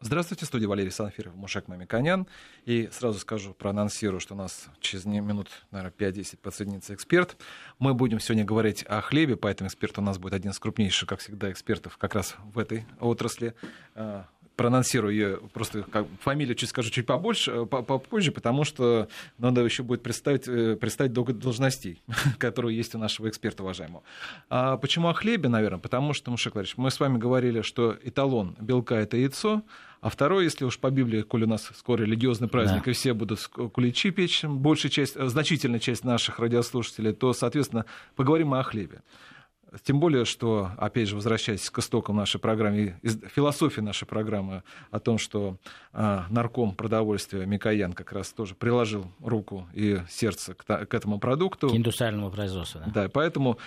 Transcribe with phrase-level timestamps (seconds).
[0.00, 2.26] Здравствуйте, студия Валерий Санфиров, Мушек Мамиканян.
[2.66, 7.38] И сразу скажу, проанонсирую, что у нас через минут, наверное, 5-10 подсоединится эксперт.
[7.78, 11.20] Мы будем сегодня говорить о хлебе, поэтому эксперт у нас будет один из крупнейших, как
[11.20, 13.54] всегда, экспертов как раз в этой отрасли.
[14.56, 19.08] Проанонсирую ее, просто как, фамилию чуть скажу чуть побольше, э, попозже, потому что
[19.38, 22.02] надо еще будет представить, э, представить должностей,
[22.38, 24.02] которые есть у нашего эксперта уважаемого.
[24.48, 25.78] А почему о хлебе, наверное?
[25.78, 29.62] Потому что, Мушек Владимирович, мы с вами говорили, что эталон белка– это яйцо,
[30.00, 32.90] а второе, если уж по Библии, коль у нас скоро религиозный праздник, да.
[32.90, 38.48] и все будут куличи печь, большая часть, э, значительная часть наших радиослушателей, то, соответственно, поговорим
[38.48, 39.02] мы о хлебе.
[39.82, 42.98] Тем более, что, опять же, возвращаясь к истокам нашей программы,
[43.34, 45.56] философии нашей программы о том, что
[45.92, 51.68] э, нарком продовольствия Микоян как раз тоже приложил руку и сердце к, к этому продукту.
[51.70, 52.80] К индустриальному производству.
[52.86, 53.58] Да, да поэтому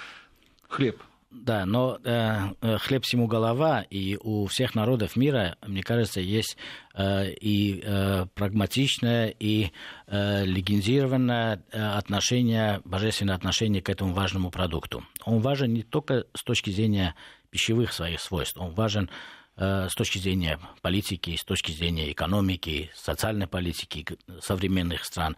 [0.67, 1.01] хлеб
[1.31, 6.57] да, но э, э, хлеб всему голова, и у всех народов мира, мне кажется, есть
[6.95, 9.71] э, и э, прагматичное, и
[10.07, 15.05] э, легендированное э, отношение, божественное отношение к этому важному продукту.
[15.23, 17.13] Он важен не только с точки зрения
[17.51, 19.11] пищевых своих свойств, он важен
[19.55, 24.05] э, с точки зрения политики, с точки зрения экономики, социальной политики
[24.41, 25.37] современных стран.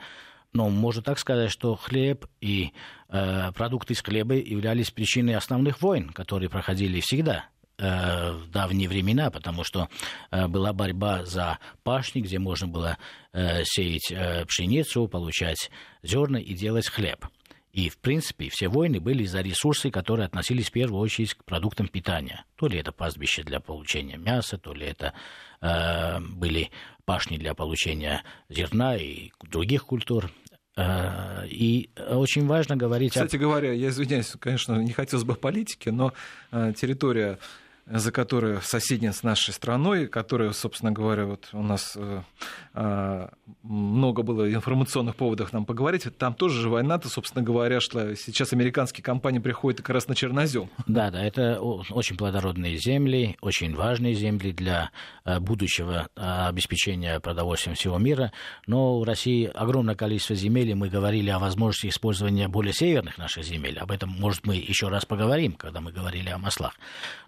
[0.54, 2.74] Но можно так сказать, что хлеб и
[3.10, 7.46] э, продукты из хлеба являлись причиной основных войн, которые проходили всегда
[7.78, 9.88] э, в давние времена, потому что
[10.30, 12.98] э, была борьба за пашни, где можно было
[13.32, 14.14] э, сеять
[14.48, 15.72] пшеницу, получать
[16.04, 17.26] зерна и делать хлеб.
[17.74, 21.88] И, в принципе, все войны были за ресурсы, которые относились в первую очередь к продуктам
[21.88, 22.44] питания.
[22.58, 25.14] То ли это пастбище для получения мяса, то ли это
[25.62, 26.70] э, были
[27.06, 30.30] пашни для получения зерна и других культур.
[30.78, 33.12] Э, и очень важно говорить...
[33.14, 33.40] Кстати о...
[33.40, 36.14] говоря, я извиняюсь, конечно, не хотелось бы политики, но
[36.52, 37.40] э, территория
[37.86, 42.22] за которую соседняя с нашей страной, которая, собственно говоря, вот у нас э,
[42.74, 43.28] э,
[43.64, 48.16] много было информационных поводов нам поговорить, там тоже же война-то, собственно говоря, шла.
[48.16, 50.70] Сейчас американские компании приходят как раз на чернозем.
[50.88, 54.92] Да, да, это очень плодородные земли, очень важные земли для
[55.26, 58.32] э, будущего обеспечения продовольствием всего мира.
[58.68, 63.44] Но у России огромное количество земель, и мы говорили о возможности использования более северных наших
[63.44, 63.78] земель.
[63.80, 66.74] Об этом, может, мы еще раз поговорим, когда мы говорили о маслах.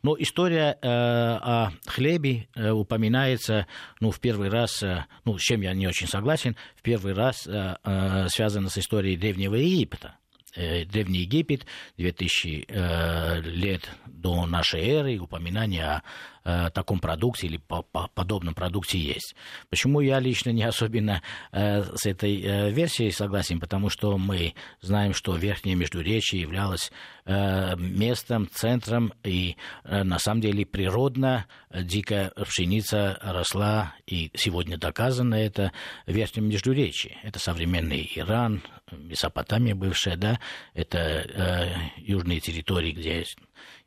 [0.03, 3.65] Но история история э, о хлебе э, упоминается,
[4.01, 7.47] ну, в первый раз, э, ну, с чем я не очень согласен, в первый раз
[7.47, 10.17] э, э, связана с историей Древнего Египта.
[10.55, 11.65] Э, Древний Египет,
[11.97, 16.03] 2000 э, лет до нашей эры, упоминания о
[16.43, 19.35] э, таком продукте или по, по подобном продукте есть.
[19.69, 21.21] Почему я лично не особенно
[21.51, 23.59] э, с этой э, версией согласен?
[23.59, 26.91] Потому что мы знаем, что Верхнее Междуречие являлось
[27.25, 35.35] э, местом, центром, и э, на самом деле природно дикая пшеница росла, и сегодня доказано
[35.35, 35.71] это
[36.05, 37.17] в Верхнем Междуречии.
[37.23, 38.61] Это современный Иран,
[38.91, 40.39] Месопотамия бывшая, да,
[40.73, 43.25] это э, южные территории, где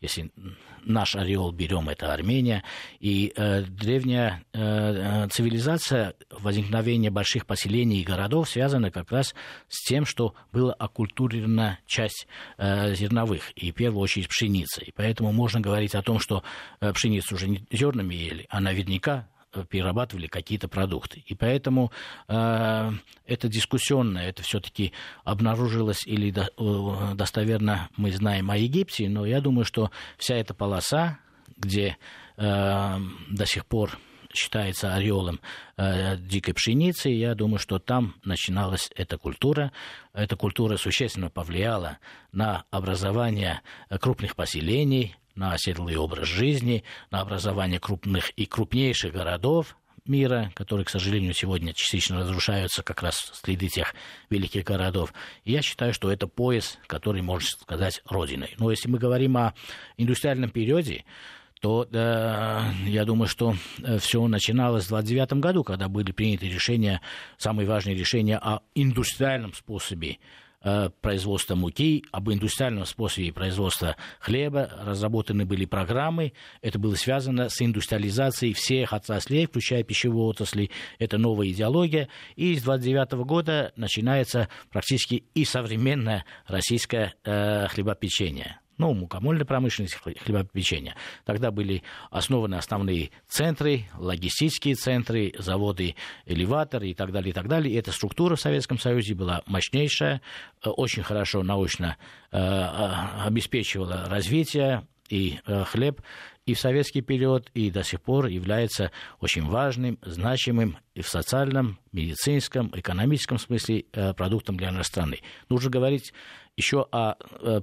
[0.00, 0.30] если
[0.86, 2.62] наш ореол берем, это Армения,
[3.00, 9.34] и э, древняя э, э, цивилизация возникновения больших поселений и городов связана как раз
[9.68, 12.26] с тем, что была оккультурирована часть
[12.56, 14.82] э, зерновых, и в первую очередь пшеница.
[14.82, 16.42] И поэтому можно говорить о том, что
[16.80, 19.28] э, пшеницу уже не зернами ели, а наверняка
[19.64, 21.22] перерабатывали какие-то продукты.
[21.26, 21.92] И поэтому
[22.28, 22.90] э,
[23.26, 24.92] это дискуссионное, это все-таки
[25.24, 30.54] обнаружилось или до, э, достоверно мы знаем о Египте, но я думаю, что вся эта
[30.54, 31.18] полоса,
[31.56, 31.96] где
[32.36, 32.98] э,
[33.30, 33.98] до сих пор
[34.34, 35.40] считается ореолом
[35.76, 37.08] э, дикой пшеницы.
[37.08, 39.72] Я думаю, что там начиналась эта культура.
[40.12, 41.98] Эта культура существенно повлияла
[42.32, 49.76] на образование крупных поселений, на оседлый образ жизни, на образование крупных и крупнейших городов
[50.08, 53.94] мира, которые, к сожалению, сегодня частично разрушаются, как раз следы тех
[54.30, 55.12] великих городов.
[55.44, 58.54] И я считаю, что это пояс, который, можно сказать, родиной.
[58.58, 59.54] Но если мы говорим о
[59.96, 61.04] индустриальном периоде,
[61.60, 67.00] то э, я думаю, что э, все начиналось в 29 году, когда были приняты решения,
[67.38, 70.18] самые важные решения о индустриальном способе
[71.00, 74.70] производства муки, об индустриальном способе производства хлеба.
[74.84, 76.32] Разработаны были программы.
[76.62, 80.68] Это было связано с индустриализацией всех отраслей, включая пищевую отрасль.
[80.98, 82.08] Это новая идеология.
[82.34, 90.94] И с 29 года начинается практически и современное российское э, хлебопечение ну, мукомольной промышленности, хлебопечения.
[91.24, 95.94] Тогда были основаны основные центры, логистические центры, заводы,
[96.24, 97.74] элеваторы и так далее, и так далее.
[97.74, 100.20] И эта структура в Советском Союзе была мощнейшая,
[100.64, 101.96] э, очень хорошо научно
[102.32, 102.38] э,
[103.24, 106.00] обеспечивала развитие и э, хлеб
[106.46, 111.78] и в советский период, и до сих пор является очень важным, значимым и в социальном,
[111.92, 115.18] медицинском, экономическом смысле э, продуктом для нашей страны.
[115.48, 116.12] Нужно говорить
[116.56, 117.14] еще о...
[117.40, 117.60] Э,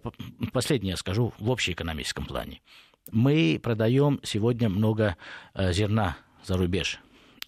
[0.52, 2.62] последнее скажу в общеэкономическом плане.
[3.12, 5.18] Мы продаем сегодня много
[5.54, 7.00] э, зерна за рубеж.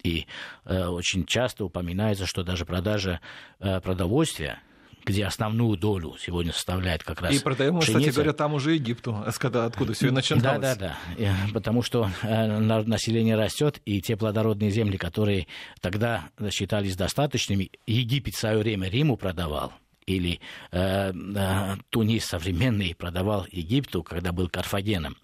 [0.02, 0.26] И
[0.64, 3.20] очень часто упоминается, что даже продажа
[3.58, 4.60] продовольствия
[5.06, 8.00] где основную долю сегодня составляет как раз И продаем, пшеница.
[8.00, 10.60] кстати говоря, там уже Египту, откуда все и начиналось.
[10.60, 11.36] Да, да, да.
[11.54, 15.46] Потому что э, население растет, и те плодородные земли, которые
[15.80, 19.72] тогда считались достаточными, Египет в свое время Риму продавал–
[20.06, 25.16] или э, э, Тунис современный продавал Египту, когда был Карфагеном,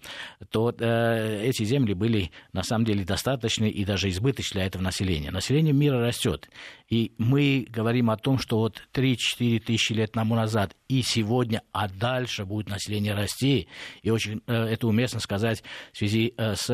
[0.51, 5.31] то э, эти земли были на самом деле достаточны и даже избыточны для этого населения.
[5.31, 6.49] Население мира растет.
[6.89, 11.87] И мы говорим о том, что вот 3-4 тысячи лет тому назад и сегодня, а
[11.87, 13.69] дальше будет население расти.
[14.01, 15.63] И очень э, это уместно сказать
[15.93, 16.69] в связи э, с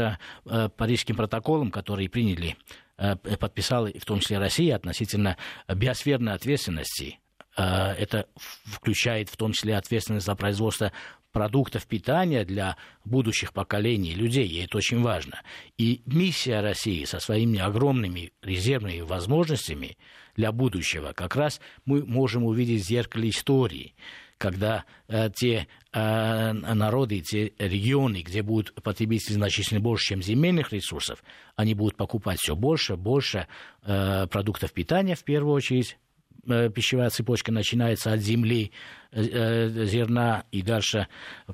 [0.45, 2.57] э, Парижским протоколом, который приняли
[2.97, 7.19] э, подписала в том числе Россия относительно биосферной ответственности
[7.55, 10.91] это включает в том числе ответственность за производство
[11.31, 12.75] продуктов питания для
[13.05, 15.41] будущих поколений людей, и это очень важно.
[15.77, 19.97] И миссия России со своими огромными резервными возможностями
[20.35, 23.95] для будущего, как раз мы можем увидеть в зеркале истории,
[24.37, 31.23] когда э, те э, народы, те регионы, где будут потребители значительно больше, чем земельных ресурсов,
[31.57, 33.47] они будут покупать все больше, больше
[33.83, 36.08] э, продуктов питания в первую очередь, Э,
[36.45, 38.71] пищевая цепочка начинается от земли,
[39.11, 41.07] э, э, зерна и дальше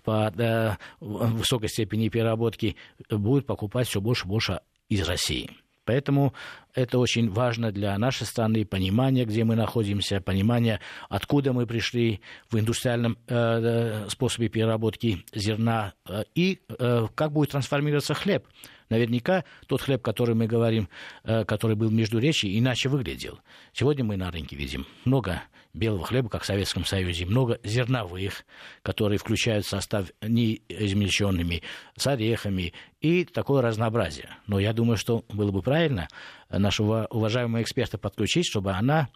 [0.03, 2.75] по высокой степени переработки,
[3.09, 4.59] будет покупать все больше и больше
[4.89, 5.49] из России.
[5.85, 6.33] Поэтому
[6.73, 10.79] это очень важно для нашей страны, понимание, где мы находимся, понимание,
[11.09, 18.15] откуда мы пришли в индустриальном э, способе переработки зерна э, и э, как будет трансформироваться
[18.15, 18.45] хлеб.
[18.89, 20.89] Наверняка тот хлеб, который мы говорим,
[21.23, 23.39] э, который был между речи, иначе выглядел.
[23.73, 25.41] Сегодня мы на рынке видим много
[25.73, 28.45] белого хлеба, как в Советском Союзе, много зерновых,
[28.81, 31.63] которые включают в состав неизмельченными,
[31.97, 34.29] с орехами и такое разнообразие.
[34.47, 36.07] Но я думаю, что было бы правильно
[36.49, 39.09] нашего уважаемого эксперта подключить, чтобы она,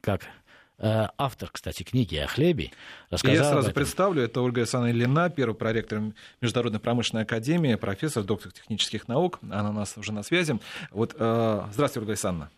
[0.00, 0.28] как
[0.78, 2.70] автор, кстати, книги о хлебе,
[3.10, 6.00] рассказал Я сразу представлю, это Ольга Александровна Ильина, первый проректор
[6.40, 10.58] Международной промышленной академии, профессор, доктор технических наук, она у нас уже на связи.
[10.90, 12.50] Вот, э, здравствуйте, Ольга Александровна.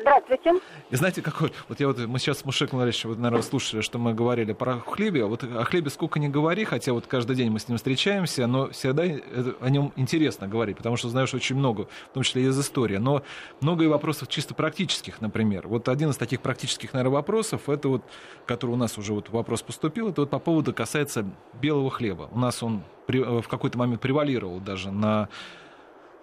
[0.00, 0.52] Здравствуйте.
[0.90, 1.52] И знаете, какой...
[1.68, 1.98] Вот я вот...
[1.98, 5.24] Мы сейчас с Мушеком Валерьевичем, вот, наверное, слушали, что мы говорили про хлебе.
[5.24, 8.70] Вот о хлебе сколько не говори, хотя вот каждый день мы с ним встречаемся, но
[8.70, 12.96] всегда о нем интересно говорить, потому что знаешь очень много, в том числе из истории.
[12.96, 13.22] Но
[13.60, 15.68] много и вопросов чисто практических, например.
[15.68, 18.02] Вот один из таких практических, наверное, вопросов, это вот,
[18.46, 21.24] который у нас уже вот вопрос поступил, это вот по поводу касается
[21.60, 22.28] белого хлеба.
[22.32, 25.28] У нас он в какой-то момент превалировал даже на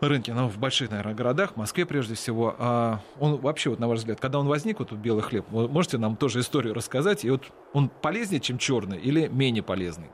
[0.02, 3.88] рынке, ну, в больших, наверное, городах, в Москве прежде всего, а он вообще, вот на
[3.88, 7.24] ваш взгляд, когда он возник, вот тут белый хлеб, вы можете нам тоже историю рассказать,
[7.24, 7.44] и вот
[7.74, 10.10] он полезнее, чем черный, или менее полезный?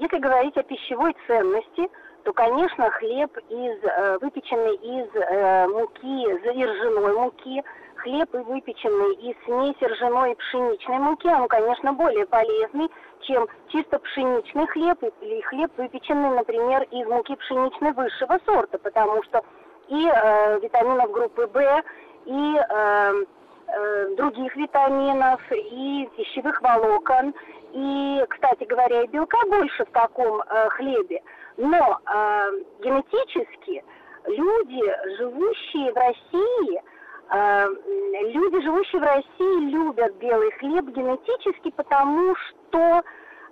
[0.00, 1.88] Если говорить о пищевой ценности,
[2.24, 6.26] то, конечно, хлеб из, э, выпеченный из э, муки,
[6.64, 7.62] ржаной муки,
[8.06, 12.88] хлеб выпеченный из смеси ржаной и пшеничной муки, он, конечно, более полезный,
[13.22, 19.42] чем чисто пшеничный хлеб или хлеб, выпеченный, например, из муки пшеничной высшего сорта, потому что
[19.88, 21.82] и э, витаминов группы В,
[22.26, 23.24] и э,
[23.66, 27.34] э, других витаминов, и пищевых волокон,
[27.72, 31.22] и, кстати говоря, и белка больше в таком э, хлебе.
[31.56, 31.76] Но
[32.06, 32.50] э,
[32.84, 33.84] генетически
[34.26, 36.82] люди, живущие в России,
[37.32, 43.02] люди, живущие в России, любят белый хлеб генетически, потому что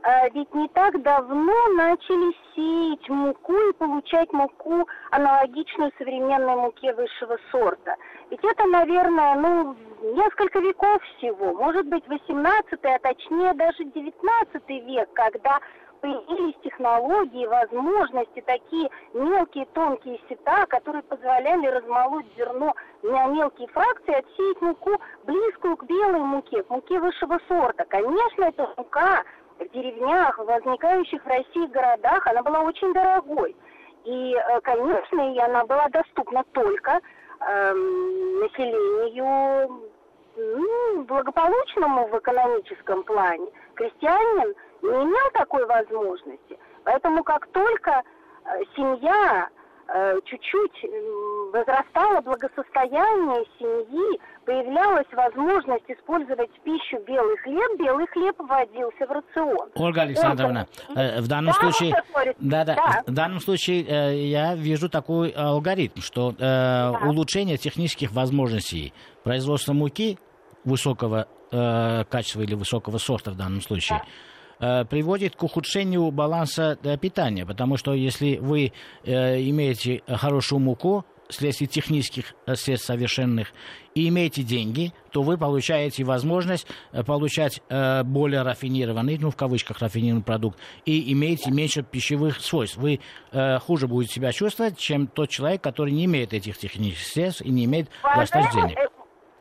[0.05, 7.37] э, ведь не так давно начали сеять муку и получать муку аналогичную современной муке высшего
[7.51, 7.97] сорта.
[8.31, 9.77] Ведь это, наверное, ну,
[10.15, 15.61] несколько веков всего, может быть, 18 а точнее даже 19 век, когда
[16.05, 24.61] появились технологии, возможности, такие мелкие тонкие сета, которые позволяли размолоть зерно на мелкие фракции, отсеять
[24.61, 27.87] муку близкую к белой муке, к муке высшего сорта.
[27.89, 29.25] Конечно, эта мука
[29.59, 33.57] в деревнях, возникающих в России городах, она была очень дорогой.
[34.05, 37.01] И, э, конечно, и она была доступна только
[37.41, 39.89] эм, населению
[40.37, 43.47] ну, благополучному в экономическом плане.
[43.75, 44.55] Крестьянин
[44.85, 46.59] не имел такой возможности.
[46.85, 48.03] Поэтому как только
[48.45, 49.49] э, семья
[49.89, 50.91] э, чуть-чуть
[51.53, 59.71] возрастало благосостояние семьи, появлялась возможность использовать в пищу белый хлеб, белый хлеб вводился в рацион.
[59.75, 61.01] Ольга Александровна, Это...
[61.01, 62.03] Э, в данном да, случае,
[62.39, 63.03] да, да, да.
[63.07, 67.01] в данном случае э, я вижу такой алгоритм, что э, да.
[67.05, 70.19] улучшение технических возможностей производства муки
[70.65, 74.01] высокого э, качества или высокого сорта в данном случае.
[74.01, 78.73] Да Э, приводит к ухудшению баланса э, питания, потому что если вы
[79.05, 83.53] э, имеете хорошую муку, вследствие технических средств совершенных,
[83.95, 86.67] и имеете деньги, то вы получаете возможность
[87.07, 92.77] получать более рафинированный, ну, в кавычках, рафинированный продукт, и имеете меньше пищевых свойств.
[92.77, 93.01] Вы
[93.61, 97.65] хуже будете себя чувствовать, чем тот человек, который не имеет этих технических средств и не
[97.65, 98.94] имеет достаточно денег.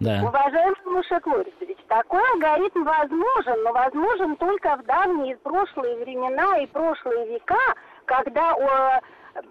[0.04, 0.20] Да.
[0.28, 7.26] Уважаемый Мушек Лорисович, такой алгоритм возможен, но возможен только в давние прошлые времена и прошлые
[7.28, 9.00] века, когда о,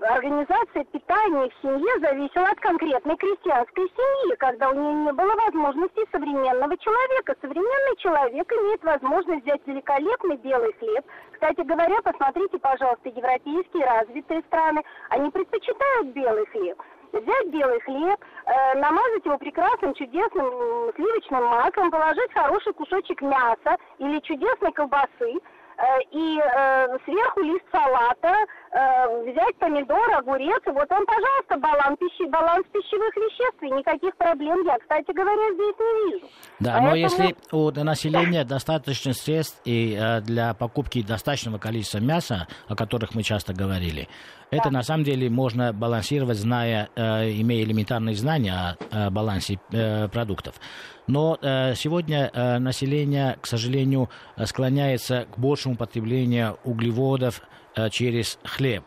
[0.00, 6.04] организация питания в семье зависела от конкретной крестьянской семьи, когда у нее не было возможности
[6.12, 7.34] современного человека.
[7.40, 11.04] Современный человек имеет возможность взять великолепный белый хлеб.
[11.32, 16.78] Кстати говоря, посмотрите, пожалуйста, европейские развитые страны, они предпочитают белый хлеб
[17.12, 24.18] взять белый хлеб, э, намазать его прекрасным, чудесным сливочным маком, положить хороший кусочек мяса или
[24.20, 25.40] чудесной колбасы,
[25.82, 32.28] Э, и э, сверху лист салата, взять помидор, огурец, и вот он, пожалуйста, баланс, пищи,
[32.30, 36.26] баланс пищевых веществ, и никаких проблем я, кстати говоря, здесь не вижу.
[36.60, 36.90] Да, Поэтому...
[36.90, 43.14] но если у населения достаточно средств и э, для покупки достаточного количества мяса, о которых
[43.14, 44.08] мы часто говорили,
[44.50, 44.58] да.
[44.58, 50.08] это на самом деле можно балансировать, зная, э, имея элементарные знания о, о балансе э,
[50.08, 50.54] продуктов.
[51.06, 54.08] Но э, сегодня э, население, к сожалению,
[54.44, 57.42] склоняется к большему потреблению углеводов
[57.74, 58.84] э, через хлеб клеем.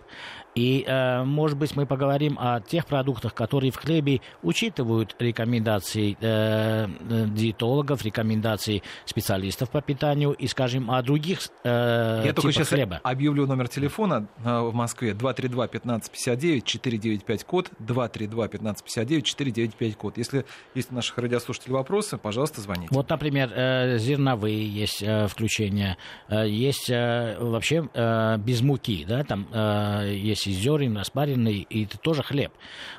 [0.56, 6.88] И, э, может быть, мы поговорим о тех продуктах, которые в хлебе учитывают рекомендации э,
[7.28, 13.02] диетологов, рекомендации специалистов по питанию, и, скажем, о других э, Я только сейчас хлеба.
[13.04, 20.18] объявлю номер телефона э, в Москве 232-1559, 495 код, 232-1559, 495 код.
[20.18, 22.88] Если есть у наших радиослушателей вопросы, пожалуйста, звоните.
[22.92, 25.98] Вот, например, э, зерновые есть э, включения,
[26.30, 31.86] э, есть э, вообще э, без муки, да, там э, есть есть зерен, распаренный, и
[31.86, 32.52] это тоже хлеб.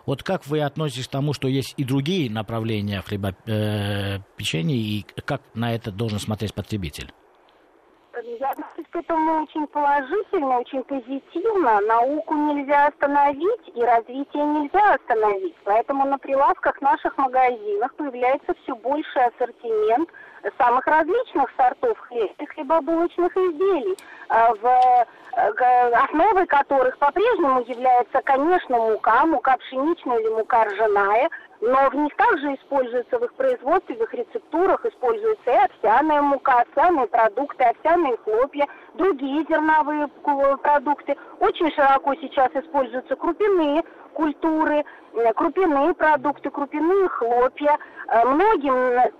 [0.05, 5.07] Вот как вы относитесь к тому, что есть и другие направления в хлебопечении, э, и
[5.25, 7.13] как на это должен смотреть потребитель?
[8.97, 11.83] К этому очень положительно, очень позитивно.
[11.83, 15.55] Науку нельзя остановить и развитие нельзя остановить.
[15.65, 20.09] Поэтому на прилавках наших магазинах появляется все больший ассортимент
[20.57, 23.99] самых различных сортов хлеба и хлебобулочных изделий,
[24.31, 31.29] а в э, основой которых по-прежнему является, конечно, мука, мука пшеничная или мука ржаная,
[31.61, 36.61] но в них также используется в их производстве, в их рецептурах используется и овсяная мука,
[36.61, 41.17] овсяные продукты, овсяные хлопья, другие зерновые продукты.
[41.41, 43.83] Очень широко сейчас используются крупяные
[44.15, 44.85] культуры,
[45.35, 47.79] крупяные продукты, крупяные хлопья.
[48.09, 49.13] Э, многим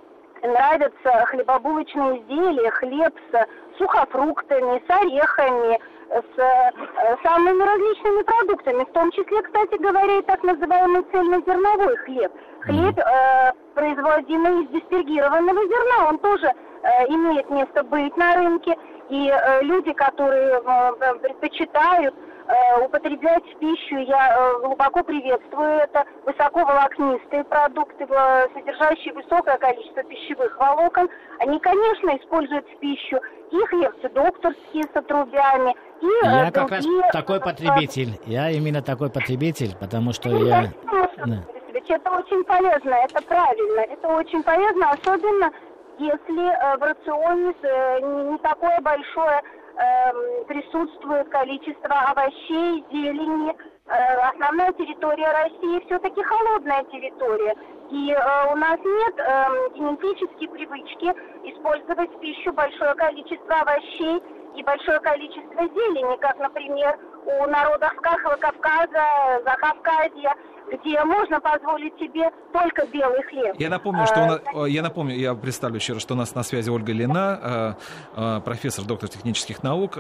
[0.43, 3.47] нравятся хлебобулочные изделия, хлеб с
[3.79, 5.79] сухофруктами, с орехами,
[6.11, 12.33] с э, самыми различными продуктами, в том числе, кстати говоря, и так называемый цельнозерновой хлеб.
[12.61, 18.77] Хлеб, э, производимый из диспергированного зерна, он тоже э, имеет место быть на рынке,
[19.09, 22.15] и э, люди, которые э, предпочитают
[22.85, 23.97] употреблять в пищу.
[23.99, 26.05] Я э, глубоко приветствую это.
[26.25, 28.07] Высоковолокнистые продукты,
[28.55, 31.09] содержащие высокое количество пищевых волокон.
[31.41, 33.19] Они, конечно, используют в пищу
[33.51, 38.19] и хлебцы докторские с отрубями, и э, Я как раз такой потребитель.
[38.27, 40.73] Я именно такой потребитель, потому что ну, я...
[41.89, 43.81] Это очень полезно, это правильно.
[43.81, 45.53] Это очень полезно, особенно
[45.99, 49.43] если в рационе не такое большое
[49.77, 53.55] э, присутствует количество овощей, зелени.
[53.87, 57.55] Э, основная территория России все-таки холодная территория.
[57.91, 61.13] И э, у нас нет э, генетической привычки
[61.45, 64.23] использовать в пищу большое количество овощей
[64.57, 70.35] и большое количество зелени, как, например, у народов Кавказа, Закавказья
[70.73, 73.55] где можно позволить себе только белый хлеб.
[73.59, 76.35] Я напомню, что у нас, а, я напомню, я представлю еще раз, что у нас
[76.35, 77.77] на связи Ольга Лина, а,
[78.15, 79.99] а, профессор, доктор технических наук.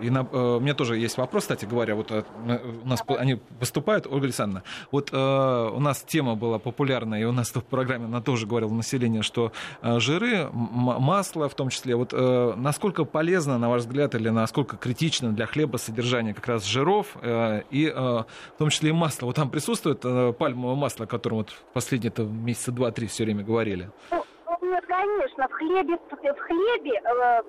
[0.00, 4.26] И на, у меня тоже есть вопрос, кстати говоря, вот у нас они выступают, Ольга
[4.26, 4.62] Александровна.
[4.92, 9.22] Вот у нас тема была популярная, и у нас в программе она тоже говорила население,
[9.22, 9.50] что
[9.82, 15.46] жиры, масло в том числе, вот насколько полезно, на ваш взгляд, или насколько критично для
[15.46, 18.26] хлеба содержание как раз жиров и в
[18.58, 19.26] том числе и масло.
[19.26, 23.90] Вот там присутствует пальмовое масло, о котором вот последние месяца два-три все время говорили?
[24.10, 24.24] Ну,
[24.60, 27.02] ну, конечно, в хлебе, в хлебе,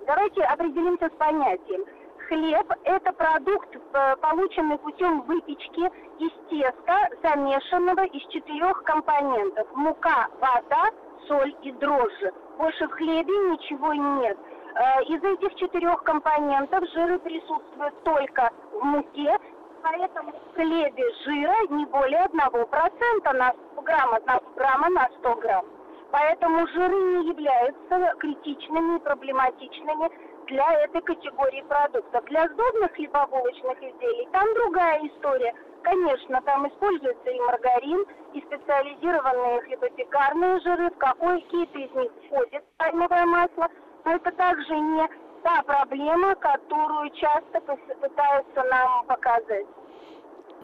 [0.05, 1.83] давайте определимся с понятием.
[2.27, 3.75] Хлеб– это продукт,
[4.21, 9.67] полученный путем выпечки из теста, замешанного из четырех компонентов.
[9.73, 10.91] Мука, вода,
[11.27, 12.31] соль и дрожжи.
[12.57, 14.37] Больше в хлебе ничего нет.
[14.75, 19.37] Э, из этих четырех компонентов жиры присутствуют только в муке,
[19.81, 25.65] поэтому в хлебе жира не более 1% на 100 грамм, 1 грамма на 100 грамм.
[26.11, 30.09] Поэтому жиры не являются критичными и проблематичными
[30.47, 32.25] для этой категории продуктов.
[32.25, 35.53] Для сдобных хлебобулочных изделий там другая история.
[35.83, 43.25] Конечно, там используется и маргарин, и специализированные хлебопекарные жиры, в какие-то из них входит пальмовое
[43.25, 43.69] масло,
[44.05, 45.07] но это также не
[45.43, 47.59] та проблема, которую часто
[48.01, 49.65] пытаются нам показать.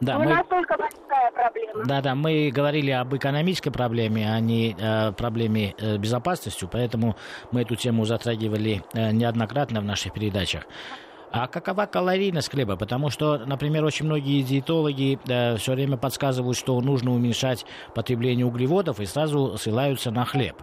[0.00, 0.34] Да, не мы...
[0.34, 1.84] настолько большая проблема.
[1.86, 7.16] Да, да, мы говорили об экономической проблеме, а не э, проблеме э, безопасности, поэтому
[7.50, 10.66] мы эту тему затрагивали э, неоднократно в наших передачах.
[11.32, 12.76] А какова калорийность хлеба?
[12.76, 19.00] Потому что, например, очень многие диетологи э, все время подсказывают, что нужно уменьшать потребление углеводов
[19.00, 20.56] и сразу ссылаются на хлеб.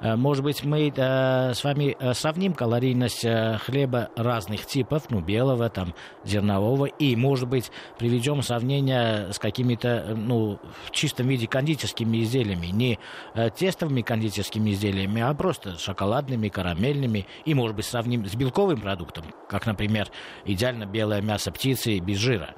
[0.00, 5.20] Э, может быть, мы э, с вами э, сравним калорийность э, хлеба разных типов, ну,
[5.20, 11.46] белого, там, зернового, и, может быть, приведем сравнение с какими-то, э, ну, в чистом виде
[11.46, 12.98] кондитерскими изделиями, не
[13.34, 19.24] э, тестовыми кондитерскими изделиями, а просто шоколадными, карамельными, и, может быть, сравним с белковым продуктом,
[19.48, 20.08] как, например, например,
[20.44, 22.54] идеально белое мясо птицы без жира.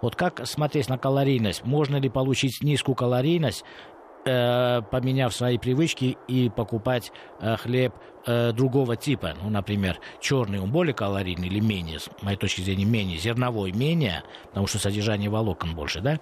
[0.00, 1.64] Вот как смотреть на калорийность?
[1.64, 3.64] Можно ли получить низкую калорийность,
[4.26, 7.94] э, поменяв свои привычки и покупать э, хлеб
[8.26, 9.34] э, другого типа?
[9.42, 14.22] Ну, например, черный, он более калорийный или менее, с моей точки зрения, менее, зерновой менее,
[14.48, 16.18] потому что содержание волокон больше, да?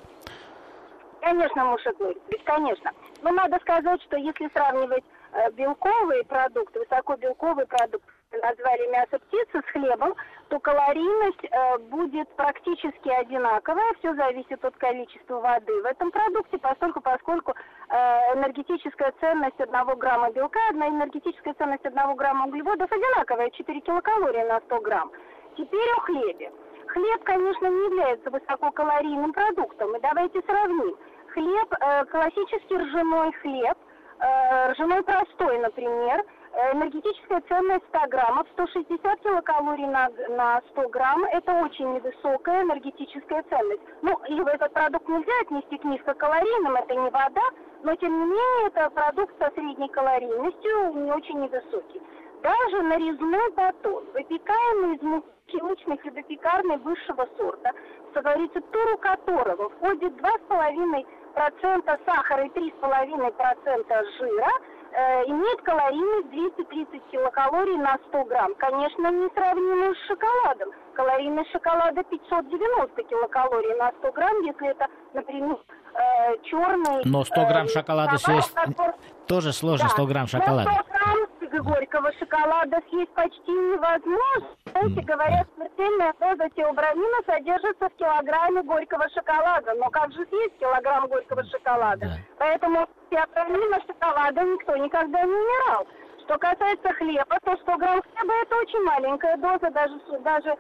[1.20, 2.90] Конечно, Муша говорит, конечно.
[3.22, 8.04] Но надо сказать, что если сравнивать э, белковые продукты, высокобелковый продукт,
[8.40, 10.14] назвали мясо птицы с хлебом,
[10.48, 13.94] то калорийность э, будет практически одинаковая.
[13.98, 17.94] Все зависит от количества воды в этом продукте, поскольку, поскольку э,
[18.34, 24.60] энергетическая ценность одного грамма белка, одна энергетическая ценность одного грамма углеводов одинаковая, 4 килокалории на
[24.60, 25.12] 100 грамм.
[25.56, 26.52] Теперь о хлебе.
[26.86, 29.96] Хлеб, конечно, не является высококалорийным продуктом.
[29.96, 30.96] И давайте сравним.
[31.28, 33.78] Хлеб, э, классический ржаной хлеб,
[34.20, 36.22] э, ржаной простой, например–
[36.72, 43.82] энергетическая ценность 100 граммов, 160 килокалорий на, на 100 грамм, это очень невысокая энергетическая ценность.
[44.02, 47.42] Ну, и этот продукт нельзя отнести к низкокалорийным, это не вода,
[47.82, 52.02] но тем не менее это продукт со средней калорийностью, не очень невысокий.
[52.42, 57.72] Даже нарезной батон, выпекаемый из муки мучной хлебопекарной высшего сорта,
[58.14, 64.50] в рецептуру которого входит 2,5% сахара и 3,5% жира–
[64.92, 68.54] э, имеет калорийность 230 килокалорий на 100 грамм.
[68.56, 70.68] Конечно, не сравнимо с шоколадом.
[70.94, 75.56] Калорийность шоколада 590 килокалорий на 100 грамм, если это, например,
[75.94, 77.02] э, черный...
[77.04, 78.94] Но 100 грамм э, шоколада съесть который...
[79.26, 79.94] тоже сложно, да.
[79.94, 80.70] 100 грамм шоколада.
[80.70, 84.56] Но 100 грамм горького шоколада съесть почти невозможно.
[84.66, 89.74] Знаете, говорят, смертельная доза теобрамина содержится в килограмме горького шоколада.
[89.74, 92.06] Но как же съесть килограмм горького шоколада?
[92.06, 92.16] Да.
[92.38, 95.86] Поэтому теобрамина шоколада никто никогда не умирал.
[96.24, 100.56] Что касается хлеба, то 100 грамм хлеба это очень маленькая доза, даже, даже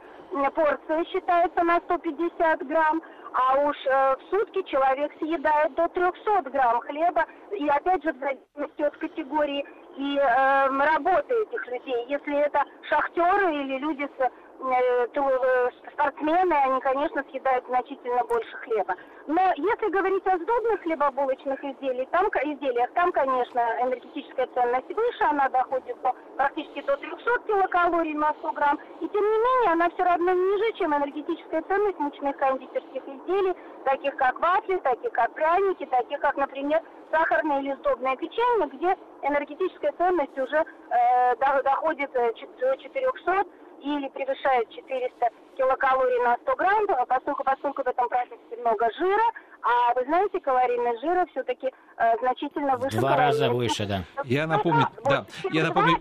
[0.54, 3.02] порция считается на 150 грамм,
[3.32, 8.18] а уж э, в сутки человек съедает до 300 грамм хлеба, и опять же в
[8.18, 9.64] зависимости от категории
[9.96, 12.06] и э, работы этих людей.
[12.08, 14.30] Если это шахтеры или люди с
[14.62, 18.94] Э, то э, спортсмены, они, конечно, съедают значительно больше хлеба.
[19.26, 25.48] Но если говорить о сдобных хлебобулочных изделиях, там, изделиях, там, конечно, энергетическая ценность выше, она
[25.48, 30.02] доходит до, практически до 300 килокалорий на 100 грамм, и тем не менее она все
[30.02, 33.54] равно ниже, чем энергетическая ценность мучных кондитерских изделий,
[33.84, 36.82] таких как вафли, таких как пряники, таких как, например,
[37.12, 43.46] сахарное или сдобное печенье, где энергетическая ценность уже э, доходит до 400
[43.82, 49.24] или превышает 400 килокалорий на 100 грамм, а поскольку, поскольку в этом продукте много жира,
[49.62, 52.98] а вы знаете, калорийность жира все-таки э, значительно выше.
[52.98, 54.04] Два раза выше, да.
[54.24, 55.98] Я напомню, да, вот, я напомню.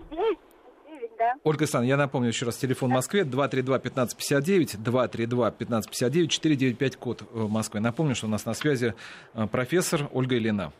[1.18, 1.34] Да.
[1.44, 7.80] Ольга Александровна, я напомню еще раз телефон в Москве 232-1559, 232-1559, 495 код в Москве.
[7.80, 8.94] Напомню, что у нас на связи
[9.34, 10.72] э, профессор Ольга Ильина.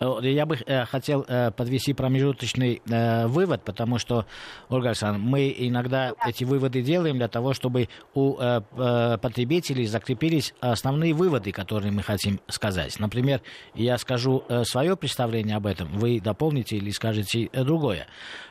[0.00, 0.56] Я бы
[0.90, 1.24] хотел
[1.56, 2.82] подвести промежуточный
[3.26, 4.26] вывод, потому что,
[4.68, 11.52] Ольга Александровна, мы иногда эти выводы делаем для того, чтобы у потребителей закрепились основные выводы,
[11.52, 12.98] которые мы хотим сказать.
[12.98, 13.40] Например,
[13.74, 18.06] я скажу свое представление об этом, вы дополните или скажете другое.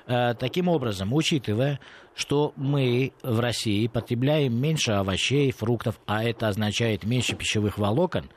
[0.06, 1.80] Таким образом, учитывая,
[2.16, 8.30] что мы в России потребляем меньше овощей, фруктов, а это означает меньше пищевых волокон,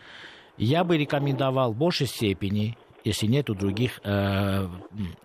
[0.56, 4.66] я бы рекомендовал в большей степени, если нет других э,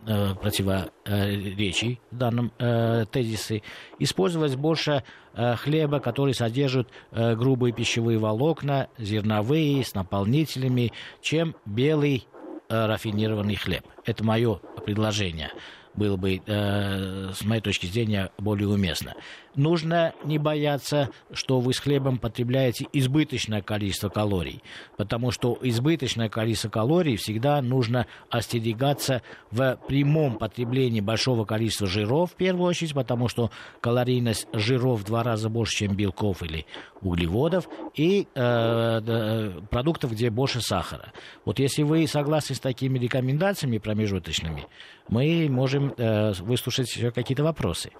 [0.05, 3.61] э, противоречий в данном э, тезисе,
[3.99, 12.27] использовать больше э, хлеба, который содержит э, грубые пищевые волокна, зерновые, с наполнителями, чем белый
[12.67, 13.85] э, рафинированный хлеб.
[14.05, 15.51] Это мое предложение
[15.95, 19.15] было бы, э, с моей точки зрения, более уместно.
[19.55, 24.63] Нужно не бояться, что вы с хлебом потребляете избыточное количество калорий,
[24.97, 32.35] потому что избыточное количество калорий всегда нужно остерегаться в прямом потреблении большого количества жиров, в
[32.35, 36.65] первую очередь, потому что калорийность жиров в два раза больше, чем белков или
[37.01, 41.13] углеводов, и э, продуктов, где больше сахара.
[41.45, 44.67] Вот если вы согласны с такими рекомендациями промежуточными,
[45.07, 47.91] мы можем э, выслушать какие-то вопросы.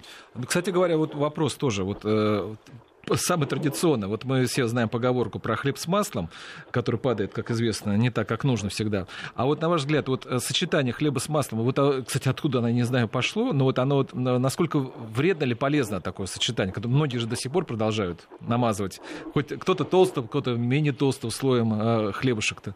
[0.46, 1.84] Кстати говоря, вот вопрос тоже.
[1.84, 2.56] Вот, э,
[3.16, 4.08] самый традиционный.
[4.08, 6.30] Вот мы все знаем поговорку про хлеб с маслом,
[6.72, 9.08] который падает, как известно, не так, как нужно всегда.
[9.36, 12.60] А вот на ваш взгляд, вот э, сочетание хлеба с маслом, вот, а, кстати, откуда
[12.60, 16.74] оно, не знаю, пошло, но вот оно вот, насколько вредно или полезно такое сочетание?
[16.84, 19.02] Многие же до сих пор продолжают намазывать.
[19.34, 22.76] Хоть кто-то толстым, кто-то менее толстым слоем э, хлебушек-то.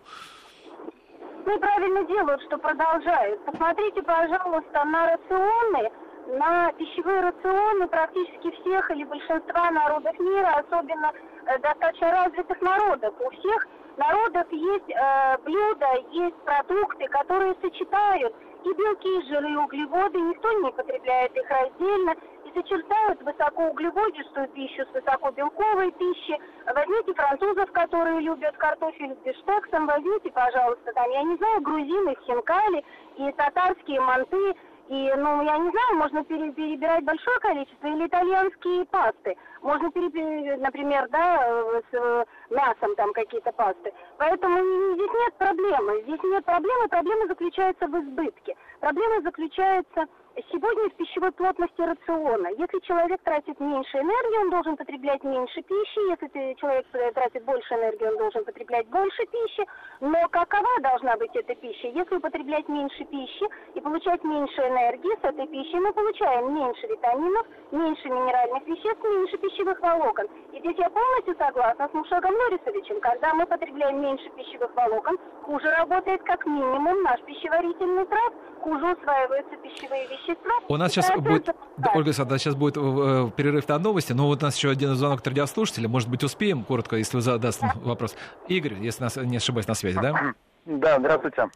[1.46, 3.46] Ну, правильно делают, что продолжают.
[3.46, 5.90] Посмотрите, пожалуйста, на рационы,
[6.28, 11.12] на пищевые рационы практически всех или большинства народов мира, особенно
[11.46, 13.14] э, достаточно развитых народов.
[13.20, 19.56] У всех народов есть э, блюда, есть продукты, которые сочетают и белки, и жиры, и
[19.56, 20.20] углеводы.
[20.20, 22.16] Никто не потребляет их раздельно
[22.54, 26.40] сочетают высокоуглеводистую пищу с высокобелковой пищей.
[26.66, 32.84] Возьмите французов, которые любят картофель с бифштексом, возьмите, пожалуйста, там, я не знаю, грузины, хинкали
[33.18, 34.56] и татарские манты,
[34.90, 39.36] и, ну, я не знаю, можно перебирать большое количество или итальянские пасты.
[39.62, 41.48] Можно, перебирать, например, да,
[41.90, 43.94] с э, мясом там какие-то пасты.
[44.18, 44.58] Поэтому
[44.96, 46.02] здесь нет проблемы.
[46.04, 46.90] Здесь нет проблемы.
[46.90, 48.56] Проблема заключается в избытке.
[48.82, 52.48] Проблема заключается Сегодня в пищевой плотности рациона.
[52.58, 56.10] Если человек тратит меньше энергии, он должен потреблять меньше пищи.
[56.10, 59.64] Если человек тратит больше энергии, он должен потреблять больше пищи.
[60.00, 61.88] Но какова должна быть эта пища?
[61.88, 67.46] Если употреблять меньше пищи и получать меньше энергии с этой пищей, мы получаем меньше витаминов,
[67.72, 70.26] меньше минеральных веществ, меньше пищевых волокон.
[70.52, 73.00] И здесь я полностью согласна с Мушагом Норисовичем.
[73.02, 79.58] Когда мы потребляем меньше пищевых волокон, хуже работает как минимум наш пищеварительный тракт, хуже усваиваются
[79.58, 80.23] пищевые вещества.
[80.70, 81.46] У нас сейчас будет,
[81.78, 84.96] да, Ольга Александровна, сейчас будет э, перерыв на новости, но вот у нас еще один
[84.96, 88.16] звонок от радиослушателя, может быть, успеем коротко, если вы задастся вопрос.
[88.48, 90.34] Игорь, если нас, не ошибаюсь, на связи, да?
[90.66, 91.50] Да, здравствуйте.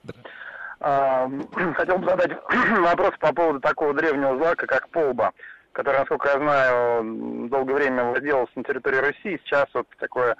[0.80, 1.30] А,
[1.75, 2.32] хотел бы задать
[2.80, 5.32] вопрос по поводу такого древнего злака, как полба,
[5.71, 9.41] который, насколько я знаю, долгое время владелся на территории России.
[9.43, 10.36] Сейчас вот такое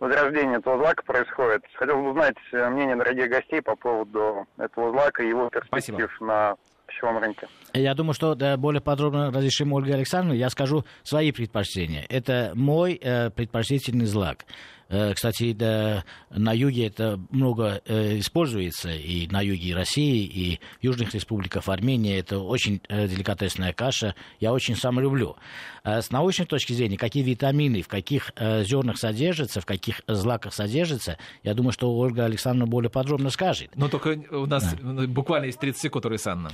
[0.00, 1.64] возрождение этого злака происходит.
[1.74, 6.26] Хотел бы узнать мнение дорогих гостей по поводу этого злака и его перспектив Спасибо.
[6.26, 6.56] на
[6.88, 7.46] пищевом рынке.
[7.74, 10.40] Я думаю, что да, более подробно разрешим Ольге Александровне.
[10.40, 12.04] Я скажу свои предпочтения.
[12.08, 14.44] Это мой э, предпочтительный злак.
[14.88, 20.84] Э, кстати, да, на юге это много э, используется, и на юге России, и в
[20.84, 22.18] южных республиках Армении.
[22.18, 25.36] Это очень э, деликатесная каша, я очень сам люблю.
[25.84, 31.54] С научной точки зрения, какие витамины, в каких зернах содержатся, в каких злаках содержатся, я
[31.54, 33.70] думаю, что Ольга Александровна более подробно скажет.
[33.74, 35.06] Но только у нас да.
[35.06, 36.50] буквально есть 30 секунд, Анна.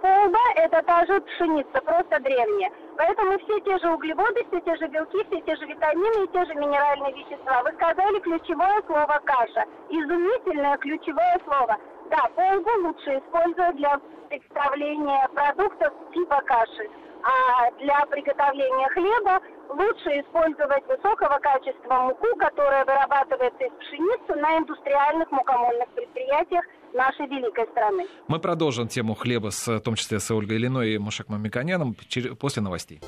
[0.00, 2.70] Полба– это та же пшеница, просто древняя.
[2.96, 6.44] Поэтому все те же углеводы, все те же белки, все те же витамины и те
[6.46, 7.62] же минеральные вещества.
[7.62, 9.64] Вы сказали ключевое слово «каша».
[9.90, 11.76] Изумительное ключевое слово.
[12.10, 16.88] Да, полбу лучше использовать для приготовления продуктов типа каши.
[17.22, 25.30] А для приготовления хлеба лучше использовать высокого качества муку, которая вырабатывается из пшеницы на индустриальных
[25.30, 28.06] мукомольных предприятиях нашей великой страны.
[28.28, 31.94] Мы продолжим тему хлеба, с, в том числе с Ольгой Ильиной и Мушек Мамиканяном,
[32.38, 33.00] после новостей.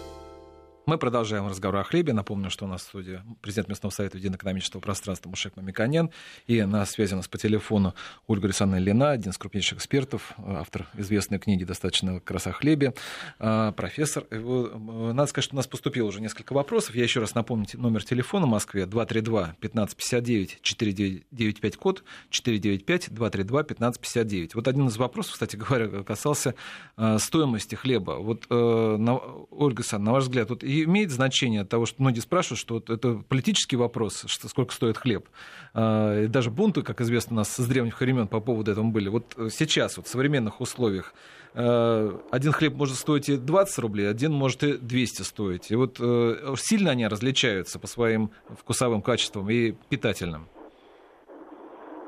[0.85, 2.13] Мы продолжаем разговор о хлебе.
[2.13, 6.11] Напомню, что у нас в студии президент местного совета единоэкономического пространства Мушек Мамиканян.
[6.49, 7.95] И на связи у нас по телефону
[8.27, 12.95] Ольга Александровна Лина, один из крупнейших экспертов, автор известной книги «Достаточно как хлебе»,
[13.39, 14.27] а, профессор.
[14.31, 16.97] Надо сказать, что у нас поступило уже несколько вопросов.
[16.97, 24.51] Я еще раз напомню номер телефона в Москве 232-1559-495 код 495-232-1559.
[24.55, 26.57] Вот один из вопросов, кстати говоря, касался
[26.97, 28.17] а, стоимости хлеба.
[28.19, 32.59] Вот, э, Ольга Александровна, на ваш взгляд, вот и имеет значение того, что многие спрашивают,
[32.59, 35.29] что вот это политический вопрос, что сколько стоит хлеб.
[35.75, 39.09] А, и даже бунты, как известно, у нас с древних времен по поводу этого были.
[39.09, 41.15] Вот сейчас, вот в современных условиях,
[41.55, 45.71] а, один хлеб может стоить и 20 рублей, один может и 200 стоить.
[45.71, 50.49] И вот э, сильно они различаются по своим вкусовым качествам и питательным.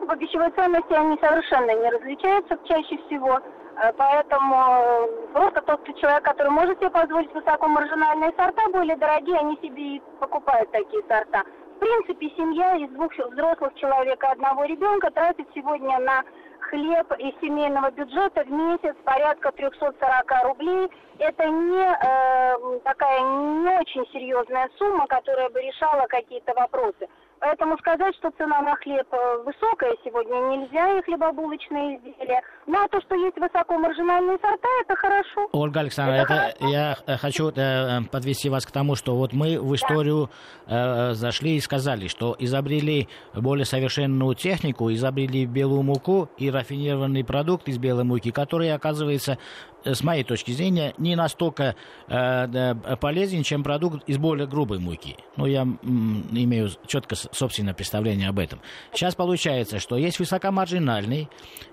[0.06, 3.40] По пищевой ценности они совершенно не различаются чаще всего.
[3.82, 9.56] Э, поэтому э, просто тот человек, который может себе позволить высокомаржинальные сорта, более дорогие, они
[9.62, 11.42] себе и покупают такие сорта.
[11.76, 16.22] В принципе, семья из двух взрослых человека и одного ребенка тратит сегодня на
[16.60, 20.88] хлеб из семейного бюджета в месяц порядка 340 рублей.
[21.18, 27.08] Это не э, такая не очень серьезная сумма, которая бы решала какие-то вопросы.
[27.44, 32.40] Поэтому сказать, что цена на хлеб э, высокая сегодня нельзя, и хлебобулочные изделия.
[32.66, 35.48] Ну а то, что есть высокомаржинальные сорта, это хорошо.
[35.52, 39.60] Ольга Александровна, это, это я э, хочу э, подвести вас к тому, что вот мы
[39.60, 40.30] в историю
[40.66, 41.12] да.
[41.12, 47.76] зашли и сказали, что изобрели более совершенную технику, изобрели белую муку и рафинированный продукт из
[47.76, 49.36] белой муки, который, оказывается,
[49.84, 51.76] с моей точки зрения, не настолько
[52.08, 55.16] э, полезен, чем продукт из более грубой муки.
[55.36, 58.60] Ну, я имею четко собственное представление об этом.
[58.92, 61.28] Сейчас получается, что есть высокомаржинальный,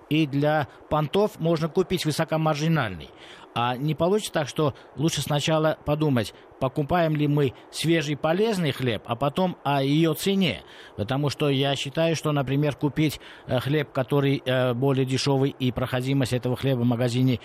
[0.10, 3.10] и для понтов можно купить высокомаржинальный.
[3.54, 9.16] А не получится так, что лучше сначала подумать, покупаем ли мы свежий полезный хлеб, а
[9.16, 10.62] потом о ее цене.
[10.96, 16.34] Потому что я считаю, что, например, купить э, хлеб, который э, более дешевый, и проходимость
[16.34, 17.40] этого хлеба в магазине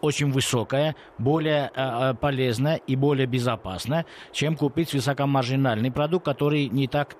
[0.00, 7.16] очень высокая, более э, полезная и более безопасна, чем купить высокомаржинальный продукт, который не так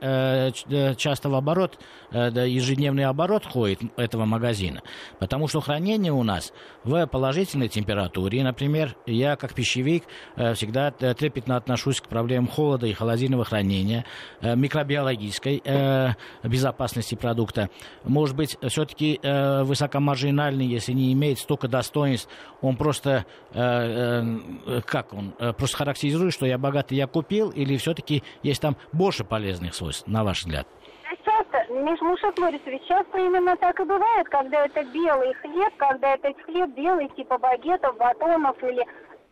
[0.97, 1.81] часто в оборот,
[2.13, 4.83] ежедневный оборот ходит этого магазина.
[5.19, 6.53] Потому что хранение у нас
[6.85, 8.45] в положительной температуре.
[8.45, 10.05] Например, я как пищевик
[10.37, 10.93] всегда
[11.25, 14.05] трепетно отношусь к проблемам холода и холодильного хранения,
[14.43, 16.11] э, микробиологической э,
[16.43, 17.71] безопасности продукта.
[18.05, 22.29] Может быть, все-таки э, высокомаржинальный, если не имеет столько достоинств,
[22.61, 28.77] он просто, как он, просто характеризует, что я богатый, я купил, или все-таки есть там
[28.93, 30.67] больше полезных свойств, на ваш взгляд?
[31.25, 36.71] часто, Мушек Борисович, часто именно так и бывает, когда это белый хлеб, когда это хлеб
[36.71, 38.85] белый, типа багетов, батонов или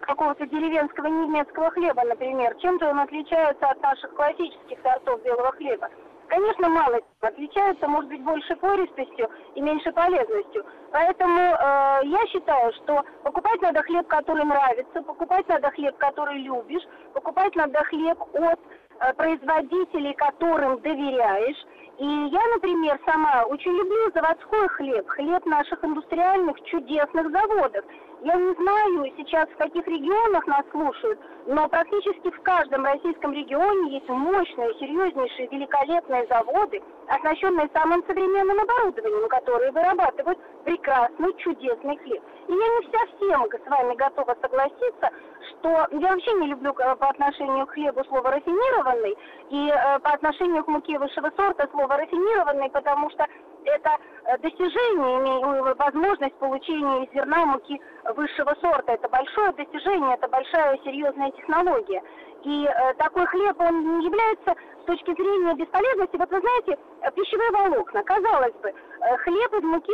[0.02, 2.54] какого-то деревенского немецкого хлеба, например.
[2.60, 5.88] Чем-то он отличается от наших классических сортов белого хлеба.
[6.28, 10.64] Конечно, мало отличается, может быть, больше пористостью и меньше полезностью.
[10.90, 16.84] Поэтому э, я считаю, что покупать надо хлеб, который нравится, покупать надо хлеб, который любишь,
[17.12, 18.60] покупать надо хлеб от
[19.00, 21.66] э, производителей, которым доверяешь.
[21.98, 27.84] И я, например, сама очень люблю заводской хлеб, хлеб наших индустриальных чудесных заводов.
[28.24, 33.94] Я не знаю сейчас, в каких регионах нас слушают, но практически в каждом российском регионе
[33.94, 42.22] есть мощные, серьезнейшие, великолепные заводы, оснащенные самым современным оборудованием, которые вырабатывают прекрасный, чудесный хлеб.
[42.46, 45.10] И я не совсем с вами готова согласиться,
[45.50, 49.16] что я вообще не люблю э, по отношению к хлебу слово рафинированный
[49.50, 53.26] и э, по отношению к муке высшего сорта слово рафинированный, потому что
[53.64, 53.90] это
[54.24, 57.80] э, достижение, возможность получения из зерна муки
[58.14, 58.92] высшего сорта.
[58.92, 62.02] Это большое достижение, это большая серьезная технология.
[62.44, 67.10] И э, такой хлеб, он не является с точки зрения бесполезности, вот вы знаете, э,
[67.12, 68.74] пищевые волокна, казалось бы, э,
[69.18, 69.92] хлеб из муки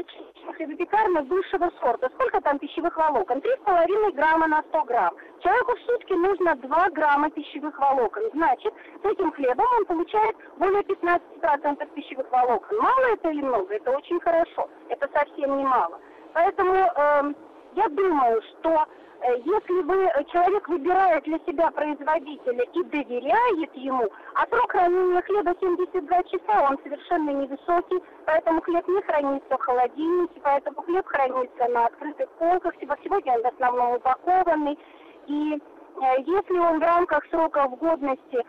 [0.56, 3.38] хлебопекарной высшего сорта, сколько там пищевых волокон?
[3.38, 5.14] 3,5 грамма на 100 грамм.
[5.40, 8.22] Человеку в сутки нужно 2 грамма пищевых волокон.
[8.32, 12.78] Значит, с этим хлебом он получает более 15% пищевых волокон.
[12.78, 13.74] Мало это или много?
[13.74, 14.68] Это очень хорошо.
[14.88, 16.00] Это совсем не мало.
[16.34, 17.34] Поэтому э,
[17.74, 24.09] я думаю, что Э, если вы, э, человек выбирает для себя производителя и доверяет ему,
[24.35, 30.40] а срок хранения хлеба 72 часа, он совершенно невысокий, поэтому хлеб не хранится в холодильнике,
[30.42, 34.78] поэтому хлеб хранится на открытых полках, сегодня он в основном упакованный,
[35.26, 38.44] и э, если он в рамках сроков годности,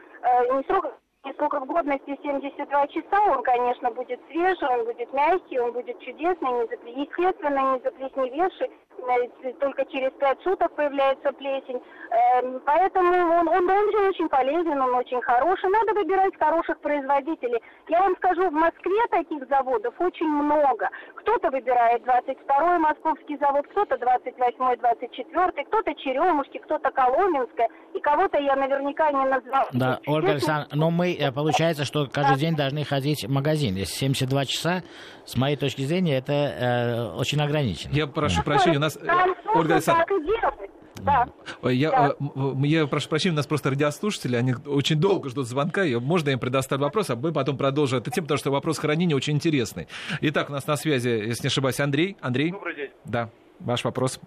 [0.53, 0.93] не сроков
[1.37, 6.67] сроков годности 72 часа, он, конечно, будет свежий, он будет мягкий, он будет чудесный, не
[6.67, 6.91] запли...
[6.91, 8.88] естественно, не заплесневевший, э,
[9.59, 11.81] только через пять суток появляется плесень.
[12.11, 15.69] Эм, поэтому он, он, он очень полезен, он очень хороший.
[15.69, 17.59] Надо выбирать хороших производителей.
[17.87, 20.89] Я вам скажу, в Москве таких заводов очень много.
[21.15, 27.69] Кто-то выбирает 22-й московский завод, кто-то 28-й, 24-й, кто-то Черемушки, кто-то Коломенская.
[27.93, 29.67] И кого-то я наверняка не назвал.
[29.73, 33.75] Да, Ольга Александровна, но мы, э, получается, что каждый день должны ходить в магазин.
[33.75, 34.83] Если 72 часа,
[35.25, 37.91] с моей точки зрения, это э, очень ограничено.
[37.93, 38.88] Я прошу прощения, у нас...
[38.97, 40.25] Э, Ольга Александровна,
[41.01, 41.27] да.
[41.63, 42.15] Я, да.
[42.63, 45.83] я прошу прощения, у нас просто радиослушатели, они очень долго ждут звонка.
[45.83, 49.15] И можно им предоставить вопрос, а мы потом продолжим эту тему, потому что вопрос хранения
[49.15, 49.87] очень интересный.
[50.21, 52.17] Итак, у нас на связи, если не ошибаюсь, Андрей.
[52.21, 52.51] Андрей?
[52.51, 52.91] Добрый день.
[53.05, 54.19] Да, ваш вопрос.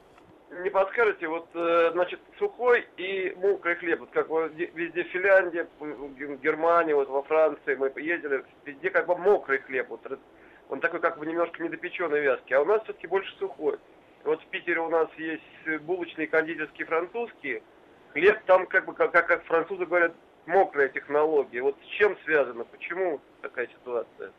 [0.63, 6.41] Не подскажете, вот, э, значит, сухой и мокрый хлеб, вот как везде в Финляндии, в
[6.41, 10.01] Германии, вот во Франции мы ездили, везде как бы мокрый хлеб, вот
[10.69, 13.79] он такой как бы немножко недопеченный вязкий, а у нас все-таки больше сухой.
[14.25, 17.63] Вот в Питере у нас есть булочные, кондитерские, французские.
[18.13, 20.13] Хлеб там, как бы, как, как французы говорят,
[20.47, 21.63] мокрая технология.
[21.63, 22.65] Вот с чем связано?
[22.65, 24.33] Почему такая ситуация?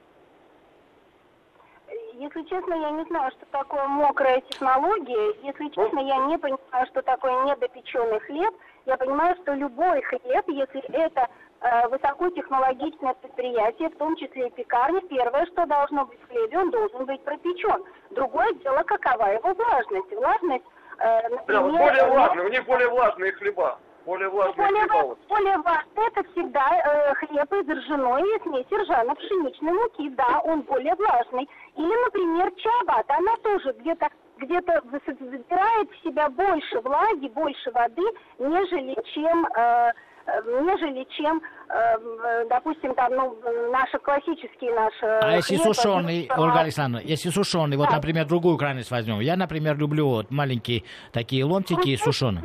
[2.13, 5.35] Если честно, я не знаю, что такое мокрая технология.
[5.43, 8.53] Если честно, я не понимаю, что такое недопеченный хлеб.
[8.85, 11.27] Я понимаю, что любой хлеб, если это э,
[11.89, 17.05] высокотехнологичное предприятие, в том числе и пекарня, первое, что должно быть в хлебе, он должен
[17.05, 17.83] быть пропечен.
[18.11, 20.11] Другое дело, какова его влажность.
[20.11, 20.65] Влажность,
[20.99, 21.61] э, например...
[21.61, 23.79] Да, более влажные, у них более влажные хлеба.
[24.05, 25.17] Более влажные более, хлеба.
[25.29, 30.09] Более влажный это всегда э, хлеб из ржаной и смеси ржано-пшеничной муки.
[30.09, 31.49] Да, он более влажный.
[31.77, 38.03] Или, например, чабат, она тоже где-то где-то забирает в себя больше влаги, больше воды,
[38.39, 39.93] нежели чем э,
[40.27, 43.37] нежели чем, э, допустим, там, ну,
[43.71, 45.05] наши классические наши...
[45.05, 47.83] А если сушеный, Ольга Александровна, если сушеный, да.
[47.83, 49.19] вот, например, другую крайность возьмем.
[49.19, 52.43] Я, например, люблю вот маленькие такие ломтики сушеные.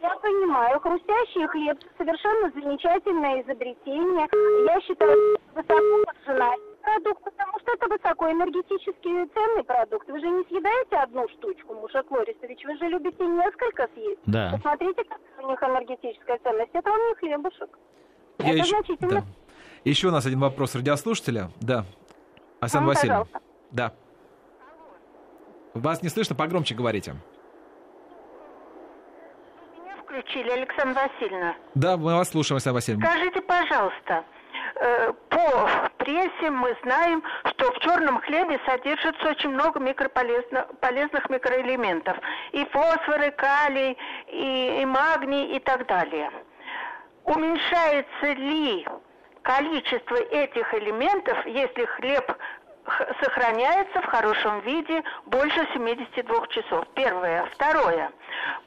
[0.00, 4.28] Я понимаю, хрустящий хлеб совершенно замечательное изобретение.
[4.66, 10.08] Я считаю, высоко поджинать продукт, потому что это высокоэнергетически ценный продукт.
[10.08, 14.20] Вы же не съедаете одну штучку, Мушек Лорисович, вы же любите несколько съесть.
[14.26, 14.50] Да.
[14.52, 16.70] Посмотрите, как у них энергетическая ценность.
[16.72, 17.78] Это вам не хлебушек.
[18.38, 18.76] Я это еще...
[18.76, 19.20] значительно.
[19.20, 19.24] Да.
[19.84, 21.50] Еще у нас один вопрос радиослушателя.
[21.60, 21.84] Да.
[22.60, 23.26] Асан ну, Васильевна.
[23.70, 23.92] Да.
[25.74, 27.14] Вас не слышно, погромче говорите.
[29.76, 31.54] Меня включили, Александра Васильевна.
[31.74, 33.06] Да, мы вас слушаем, Александра Васильевна.
[33.06, 34.24] Скажите, пожалуйста,
[34.80, 42.16] Э, по прессе мы знаем, что в черном хлебе содержится очень много микрополезных полезных микроэлементов.
[42.52, 46.30] И фосфор, и калий, и, и магний, и так далее.
[47.24, 48.86] Уменьшается ли
[49.42, 52.32] количество этих элементов, если хлеб
[53.22, 56.86] сохраняется в хорошем виде больше 72 часов.
[56.94, 57.44] Первое.
[57.52, 58.10] Второе.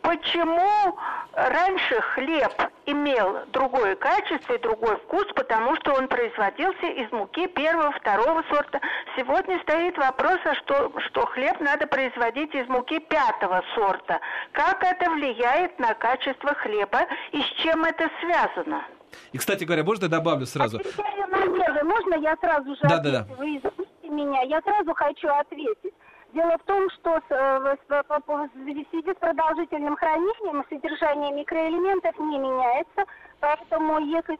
[0.03, 0.95] Почему
[1.33, 2.53] раньше хлеб
[2.85, 8.79] имел другое качество и другой вкус, потому что он производился из муки первого, второго сорта.
[9.15, 14.19] Сегодня стоит вопрос, а что, что хлеб надо производить из муки пятого сорта.
[14.51, 18.85] Как это влияет на качество хлеба и с чем это связано?
[19.31, 20.79] И, кстати говоря, можно я добавлю сразу?
[20.79, 23.27] А можно я сразу же да, да, да.
[23.37, 25.93] Вы извините меня, я сразу хочу ответить.
[26.33, 33.03] Дело в том, что э, в связи с продолжительным хранением содержание микроэлементов не меняется,
[33.41, 34.35] поэтому если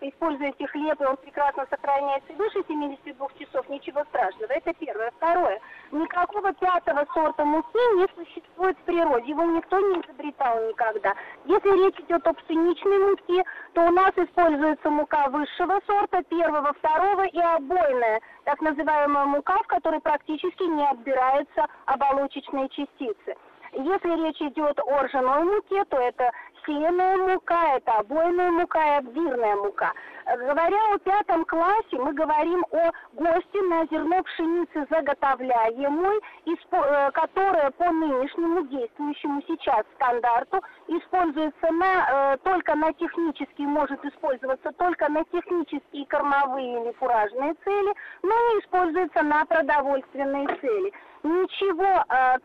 [0.00, 4.52] используете хлеб, и он прекрасно сохраняется выше 72 часов, ничего страшного.
[4.52, 5.10] Это первое.
[5.16, 5.60] Второе.
[5.92, 11.14] Никакого пятого сорта муки не существует в природе, его никто не изобретал никогда.
[11.44, 17.24] Если речь идет о пшеничной муке, то у нас используется мука высшего сорта, первого, второго
[17.24, 23.36] и обойная, так называемая мука, в которой практически не отбираются оболочечные частицы.
[23.72, 26.30] Если речь идет о ржаной муке, то это
[26.68, 29.92] сеянная мука, это обойная мука и обвирная мука.
[30.26, 37.90] Говоря о пятом классе, мы говорим о ГОСТе на зерно пшеницы заготовляемой, э, которая по
[37.90, 46.04] нынешнему действующему сейчас стандарту используется на, э, только на технические, может использоваться только на технические
[46.06, 50.92] кормовые или фуражные цели, но не используется на продовольственные цели.
[51.22, 52.36] Ничего э,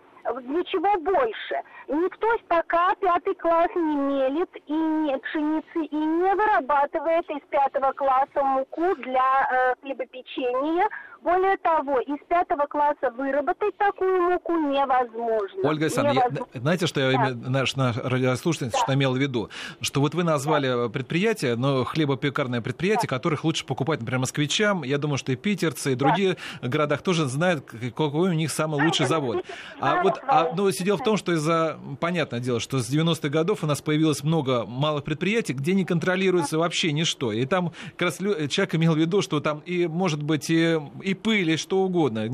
[0.42, 1.56] для чего больше?
[1.88, 8.44] Никто пока пятый класс не мелит и не пшеницы и не вырабатывает из пятого класса
[8.44, 10.88] муку для э, хлебопечения
[11.24, 15.70] Более того, из пятого класса выработать такую муку невозможно.
[15.70, 17.50] Ольга Александровна, я, знаете, что я да.
[17.50, 18.78] наш, наш радиослушатель да.
[18.78, 19.50] что имел в виду?
[19.80, 20.90] Что вот вы назвали да.
[20.90, 23.16] предприятие, но хлебопекарное предприятие, да.
[23.16, 24.84] которых лучше покупать, например, москвичам.
[24.84, 26.68] Я думаю, что и питерцы, и другие да.
[26.68, 27.64] городах тоже знают,
[27.96, 29.46] какой у них самый да, лучший завод.
[29.80, 33.64] А вот а, ну, дело в том, что из-за, понятное дело, что с 90-х годов
[33.64, 37.32] у нас появилось много малых предприятий, где не контролируется вообще ничто.
[37.32, 41.13] И там как раз человек имел в виду, что там и, может быть, и, и
[41.14, 42.28] и пыль, и что угодно,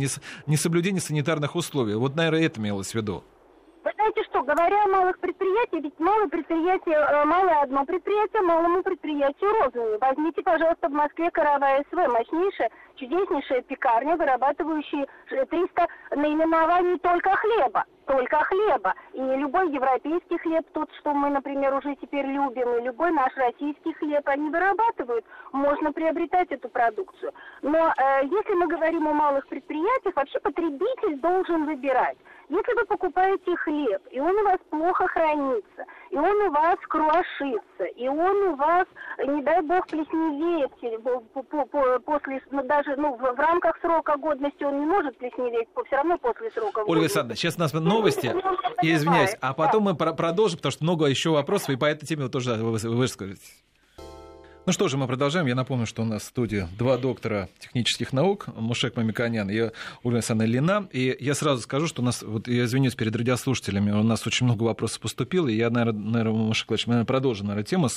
[0.48, 1.96] несоблюдение санитарных условий.
[1.96, 3.24] Вот, наверное, это имелось в виду.
[3.84, 8.84] Вы знаете что, говоря о малых предприятиях, ведь малое предприятие, э, малое одно предприятие, малому
[8.84, 9.98] предприятию рознь.
[10.02, 18.44] Возьмите, пожалуйста, в Москве Каравая СВ, мощнейшая, чудеснейшая пекарня, вырабатывающая 300 наименований только хлеба только
[18.44, 18.96] хлеба.
[19.14, 23.94] И любой европейский хлеб, тот, что мы, например, уже теперь любим, и любой наш российский
[23.94, 25.24] хлеб, они вырабатывают.
[25.52, 27.32] Можно приобретать эту продукцию.
[27.62, 32.18] Но э, если мы говорим о малых предприятиях, вообще потребитель должен выбирать.
[32.50, 37.84] Если вы покупаете хлеб, и он у вас плохо хранится, и он у вас круошится,
[37.96, 38.88] и он у вас,
[39.20, 40.72] не дай бог, плесневеет
[42.06, 46.18] после, ну, даже ну, в, в рамках срока годности он не может плесневеть, все равно
[46.18, 48.34] после срока Ольга Александровна, сейчас нас новости,
[48.82, 52.24] я извиняюсь, а потом мы продолжим, потому что много еще вопросов, и по этой теме
[52.24, 53.54] вы тоже выскажетесь.
[54.66, 55.48] Ну что же, мы продолжаем.
[55.48, 59.72] Я напомню, что у нас в студии два доктора технических наук, Мушек Мамиканян и
[60.04, 60.88] Ольга Александровна Лина.
[60.92, 64.46] И я сразу скажу, что у нас, вот я извинюсь перед радиослушателями, у нас очень
[64.46, 67.88] много вопросов поступило, и я, наверное, Мушек Владимирович, мы наверное, продолжим, наверное, тему,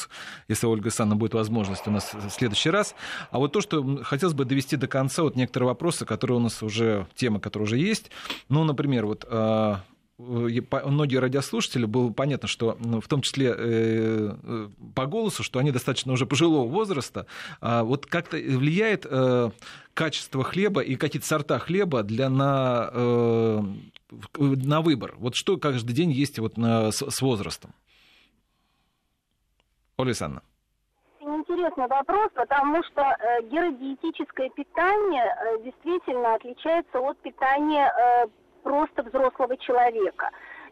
[0.48, 2.94] если Ольга Александровна будет возможность у нас в следующий раз.
[3.30, 6.62] А вот то, что хотелось бы довести до конца, вот некоторые вопросы, которые у нас
[6.62, 8.10] уже, темы, которые уже есть.
[8.48, 9.82] Ну, например, вот а,
[10.22, 15.70] многие радиослушатели было понятно, что ну, в том числе э, э, по голосу, что они
[15.70, 17.26] достаточно уже пожилого возраста.
[17.60, 19.50] А вот как-то влияет э,
[19.94, 23.62] качество хлеба и какие-то сорта хлеба для на,
[24.38, 25.14] на выбор?
[25.18, 27.74] Вот что каждый день есть вот на, с, с возрастом?
[29.96, 30.42] Оля Александровна
[31.52, 38.26] интересный вопрос, потому что э, геродиетическое питание э, действительно отличается от питания э,
[38.62, 40.30] просто взрослого человека.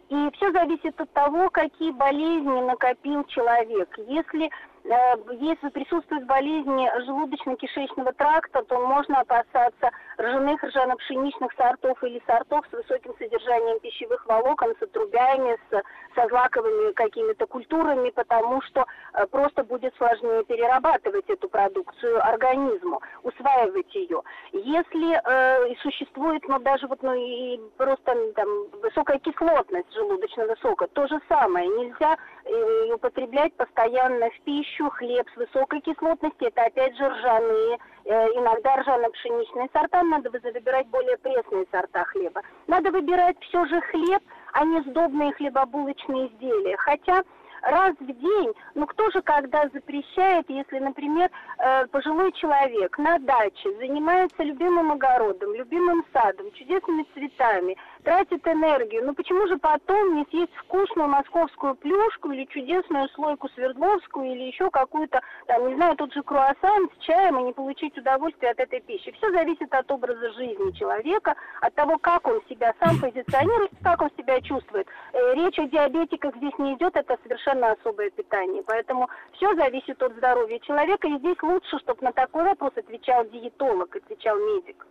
[0.09, 3.89] И все зависит от того, какие болезни накопил человек.
[4.09, 4.51] Если
[4.85, 12.73] Э, если присутствуют болезни желудочно-кишечного тракта, то можно опасаться ржаных, ржано-пшеничных сортов или сортов с
[12.73, 15.83] высоким содержанием пищевых волокон, с отрубями, с,
[16.15, 23.95] со злаковыми какими-то культурами, потому что э, просто будет сложнее перерабатывать эту продукцию организму, усваивать
[23.95, 24.23] ее.
[24.53, 28.49] Если э, существует, ну, даже вот, ну, и просто там
[28.83, 31.69] высокая кислотность желудочного сока, то же самое.
[31.69, 37.79] Нельзя э, употреблять постоянно в пищу хлеб с высокой кислотностью, это опять же ржаные,
[38.11, 42.43] иногда ржано-пшеничные сорта, надо выбирать более пресные сорта хлеба.
[42.67, 46.77] Надо выбирать все же хлеб, а не сдобные хлебобулочные изделия.
[46.79, 47.23] Хотя
[47.63, 53.73] раз в день, ну кто же когда запрещает, если, например, э, пожилой человек на даче
[53.79, 60.55] занимается любимым огородом, любимым садом, чудесными цветами, тратит энергию, ну почему же потом не съесть
[60.57, 66.23] вкусную московскую плюшку или чудесную слойку свердловскую или еще какую-то, там, не знаю, тот же
[66.23, 69.13] круассан с чаем и не получить удовольствие от этой пищи.
[69.13, 74.11] Все зависит от образа жизни человека, от того, как он себя сам позиционирует, как он
[74.17, 74.87] себя чувствует.
[75.13, 78.63] Э, речь о диабетиках здесь не идет, это совершенно особое питание.
[78.67, 83.95] Поэтому все зависит от здоровья человека, и здесь лучше, чтобы на такой вопрос отвечал диетолог,
[83.95, 84.87] отвечал медик.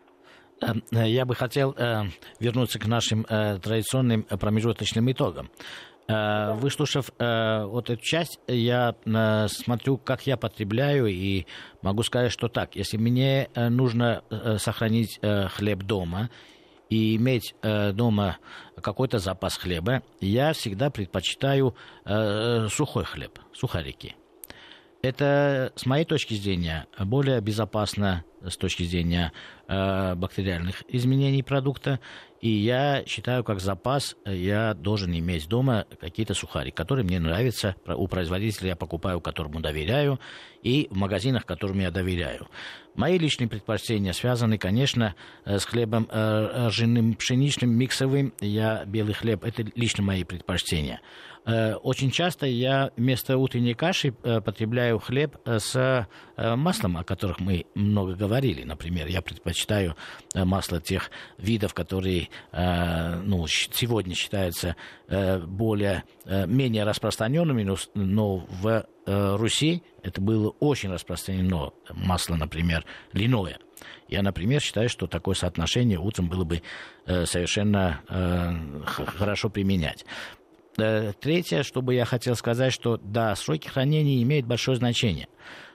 [0.62, 2.04] Эм, э, я бы хотел э,
[2.40, 5.50] вернуться к нашим э, традиционным промежуточным итогам.
[6.08, 8.96] Выслушав вот эту часть, я
[9.48, 11.46] смотрю, как я потребляю, и
[11.84, 12.76] могу сказать, что так.
[12.76, 14.24] Если мне нужно
[14.58, 16.32] сохранить хлеб дома
[16.90, 18.38] и иметь дома
[18.82, 21.76] какой-то запас хлеба, я всегда предпочитаю
[22.72, 24.16] сухой хлеб, сухарики.
[25.04, 29.32] Это, с моей точки зрения, более безопасно с точки зрения
[29.68, 32.00] э, бактериальных изменений продукта.
[32.42, 37.76] И я считаю, как запас я должен иметь дома какие-то сухари, которые мне нравятся.
[37.86, 40.20] У производителя я покупаю, которому доверяю,
[40.64, 42.48] и в магазинах, которым я доверяю.
[42.96, 45.16] Мои личные предпочтения связаны, конечно,
[45.46, 48.34] э, с хлебом э, ржаным, пшеничным, миксовым.
[48.40, 51.02] Я белый хлеб, это лично мои предпочтения.
[51.46, 57.40] Э, очень часто я вместо утренней каши э, потребляю хлеб э, с маслом, о которых
[57.40, 58.64] мы много говорили.
[58.64, 59.96] Например, я предпочитаю
[60.36, 64.76] масло тех видов, которые ну, сегодня считаются
[65.08, 71.72] более, менее распространенными, но в Руси это было очень распространено.
[71.94, 73.58] Масло, например, льняное.
[74.08, 76.62] Я, например, считаю, что такое соотношение утром было бы
[77.06, 80.06] э, совершенно э, хорошо применять.
[80.78, 85.28] Э, третье, что бы я хотел сказать, что да, сроки хранения имеют большое значение.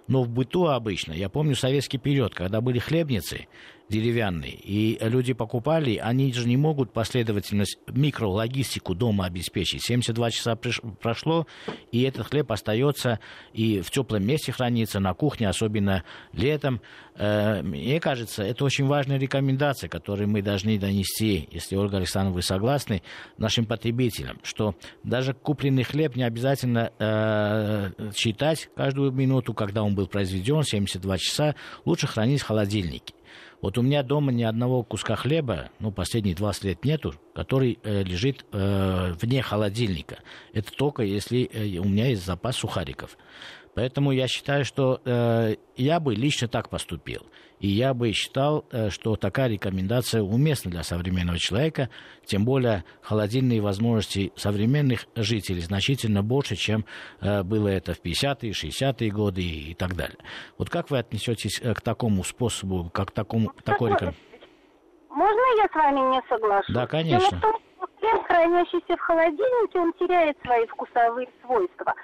[0.06, 3.46] Но в быту обычно, я помню советский период, когда были хлебницы,
[3.88, 4.50] деревянный.
[4.50, 9.82] И люди покупали, они же не могут последовательность микрологистику дома обеспечить.
[9.82, 11.46] 72 часа прошло,
[11.92, 13.20] и этот хлеб остается
[13.52, 16.80] и в теплом месте хранится, на кухне, особенно летом.
[17.16, 22.42] Э, мне кажется, это очень важная рекомендация, которую мы должны донести, если, Ольга Александровна, вы
[22.42, 23.02] согласны,
[23.38, 30.06] нашим потребителям, что даже купленный хлеб не обязательно э, читать каждую минуту, когда он был
[30.06, 31.54] произведен, 72 часа,
[31.84, 33.14] лучше хранить в холодильнике.
[33.64, 38.02] Вот у меня дома ни одного куска хлеба, ну, последние 20 лет нету, который э,
[38.02, 40.18] лежит э, вне холодильника.
[40.52, 43.16] Это только если э, у меня есть запас сухариков.
[43.74, 47.22] Поэтому я считаю, что э, я бы лично так поступил.
[47.64, 51.88] И я бы считал, э, что такая рекомендация уместна для современного человека,
[52.26, 56.84] тем более холодильные возможности современных жителей значительно больше, чем
[57.22, 60.18] э, было это в 50-е, 60-е годы и, так далее.
[60.58, 64.20] Вот как вы отнесетесь э, к такому способу, как к такому, такой рекомендации?
[65.08, 66.74] Можно я с вами не соглашусь?
[66.74, 67.30] Да, конечно.
[67.30, 71.94] Дело в том, что хлеб, хранящийся в холодильнике, он теряет свои вкусовые свойства.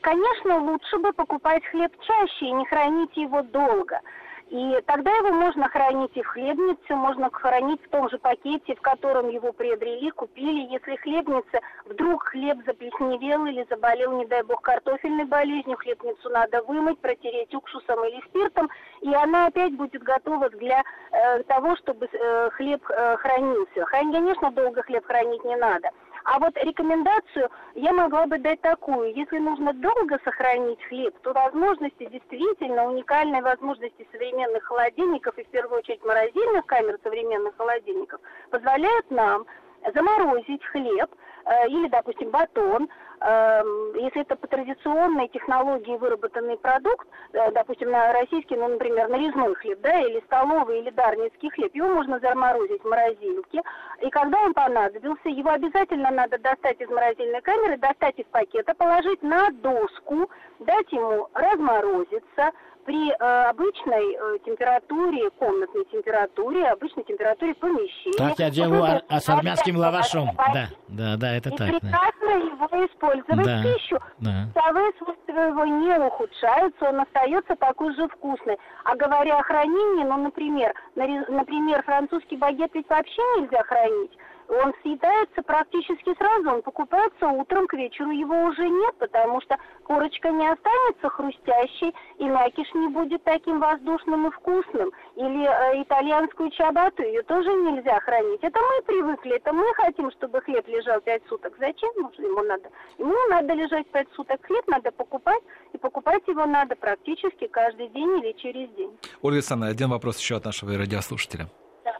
[0.00, 4.00] Конечно, лучше бы покупать хлеб чаще и не хранить его долго.
[4.48, 8.80] И тогда его можно хранить и в хлебнице, можно хранить в том же пакете, в
[8.80, 10.72] котором его приобрели, купили.
[10.72, 17.00] Если хлебница, вдруг хлеб заплесневел или заболел, не дай бог, картофельной болезнью, хлебницу надо вымыть,
[17.00, 18.70] протереть уксусом или спиртом,
[19.00, 23.84] и она опять будет готова для э, того, чтобы э, хлеб э, хранился.
[23.86, 25.90] Конечно, долго хлеб хранить не надо.
[26.26, 29.14] А вот рекомендацию я могла бы дать такую.
[29.14, 35.78] Если нужно долго сохранить хлеб, то возможности действительно, уникальные возможности современных холодильников и в первую
[35.78, 38.20] очередь морозильных камер современных холодильников
[38.50, 39.46] позволяют нам
[39.94, 41.14] заморозить хлеб
[41.44, 42.88] э, или, допустим, батон,
[43.20, 49.80] если это по традиционной технологии выработанный продукт, э, допустим, на российский, ну, например, нарезной хлеб,
[49.80, 53.62] да, или столовый, или дарницкий хлеб, его можно заморозить в морозилке,
[54.02, 59.22] и когда он понадобился, его обязательно надо достать из морозильной камеры, достать из пакета, положить
[59.22, 62.52] на доску, дать ему разморозиться,
[62.86, 68.16] при э, обычной э, температуре, комнатной температуре, обычной температуре помещения.
[68.16, 70.30] Так я делаю а, а с армянским лавашом.
[70.54, 71.68] Да, да, да, это и так.
[71.68, 72.34] прекрасно да.
[72.34, 73.98] его использовать да, в пищу.
[74.20, 74.46] Да.
[74.50, 78.56] Вкусовые свойства его не ухудшаются, он остается такой же вкусный.
[78.84, 84.12] А говоря о хранении, ну, например, например, французский багет ведь вообще нельзя хранить
[84.48, 90.30] он съедается практически сразу, он покупается утром, к вечеру его уже нет, потому что корочка
[90.30, 94.92] не останется хрустящей, и мякиш не будет таким воздушным и вкусным.
[95.16, 98.40] Или э, итальянскую чабату, ее тоже нельзя хранить.
[98.42, 101.54] Это мы привыкли, это мы хотим, чтобы хлеб лежал пять суток.
[101.58, 102.70] Зачем ему надо?
[102.98, 105.42] Ему надо лежать пять суток хлеб, надо покупать,
[105.72, 108.96] и покупать его надо практически каждый день или через день.
[109.22, 111.48] Ольга Александровна, один вопрос еще от нашего радиослушателя.
[111.84, 111.96] Да,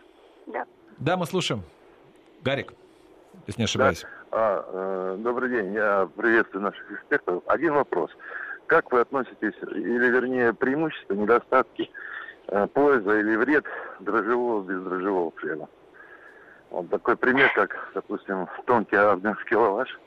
[0.47, 0.65] да.
[0.99, 1.63] Да, мы слушаем.
[2.43, 2.72] Гарик,
[3.47, 4.03] если не ошибаюсь.
[4.03, 4.09] Да.
[4.32, 7.43] А, э, добрый день, я приветствую наших экспертов.
[7.47, 8.11] Один вопрос.
[8.66, 11.91] Как вы относитесь, или вернее преимущества, недостатки,
[12.49, 13.64] э, польза или вред
[14.01, 15.68] дрожжевого без дрожжевого хлеба?
[16.70, 19.99] Вот такой пример, как, допустим, тонкий армянский лаваш,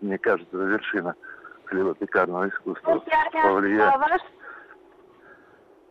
[0.00, 1.14] мне кажется, вершина
[1.66, 2.94] хлебопекарного искусства.
[2.94, 4.20] Тонкий армянский лаваш,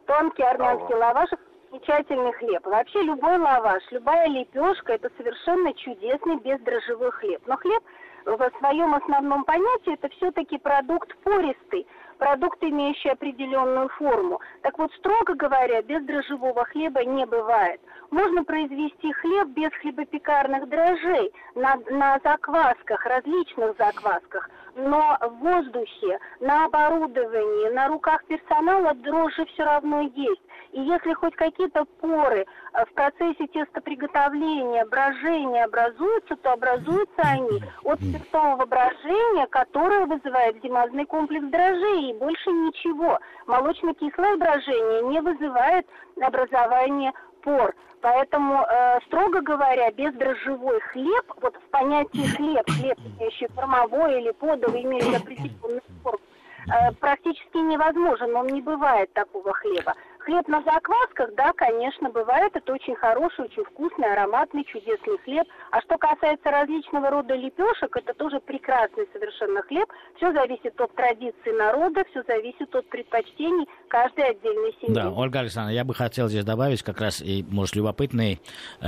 [0.05, 1.29] тонкий армянский лаваш
[1.72, 2.65] замечательный хлеб.
[2.65, 7.41] Вообще любой лаваш, любая лепешка– это совершенно чудесный бездрожжевой хлеб.
[7.47, 7.84] Но хлеб
[8.26, 11.88] в своем основном понятии это все-таки продукт пористый,
[12.22, 14.39] продукт, имеющий определенную форму.
[14.61, 17.82] Так вот, строго говоря, без дрожжевого хлеба не бывает.
[18.11, 26.65] Можно произвести хлеб без хлебопекарных дрожжей на, на заквасках, различных заквасках, но в воздухе, на
[26.65, 30.41] оборудовании, на руках персонала дрожжи все равно есть.
[30.72, 37.99] И если хоть какие-то поры э, в процессе тестоприготовления, брожения образуются, то образуются они от
[37.99, 43.20] спиртового брожения, которое вызывает зимозный комплекс дрожжей, и больше ничего.
[43.47, 45.88] Молочно-кислое брожение не вызывает
[46.22, 47.74] образование пор.
[48.01, 54.84] Поэтому, э, строго говоря, бездрожжевой хлеб, вот в понятии хлеб, хлеб, имеющий формовой или подовый,
[54.84, 56.20] имеющий определенную форму,
[56.68, 59.93] э, практически невозможен, он не бывает такого хлеба.
[60.26, 62.55] Хлеб на заквасках, да, конечно, бывает.
[62.55, 65.47] Это очень хороший, очень вкусный, ароматный, чудесный хлеб.
[65.72, 69.89] А что касается различного рода лепешек, это тоже прекрасный совершенно хлеб.
[70.17, 74.93] Все зависит от традиции народа, все зависит от предпочтений каждой отдельной семьи.
[74.93, 78.39] Да, Ольга Александровна, я бы хотел здесь добавить как раз и, может, любопытные
[78.80, 78.88] э,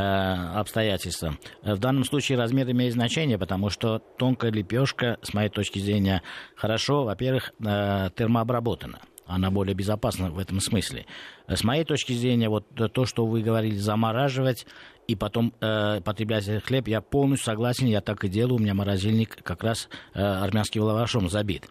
[0.55, 1.31] обстоятельства.
[1.63, 6.21] В данном случае размер имеет значение, потому что тонкая лепешка, с моей точки зрения,
[6.55, 11.05] хорошо, во-первых, э, термообработана она более безопасна в этом смысле.
[11.47, 14.65] С моей точки зрения, вот то, что вы говорили, замораживать
[15.07, 18.73] и потом э, потреблять этот хлеб, я полностью согласен, я так и делаю, у меня
[18.73, 21.67] морозильник как раз э, армянским лавашом забит.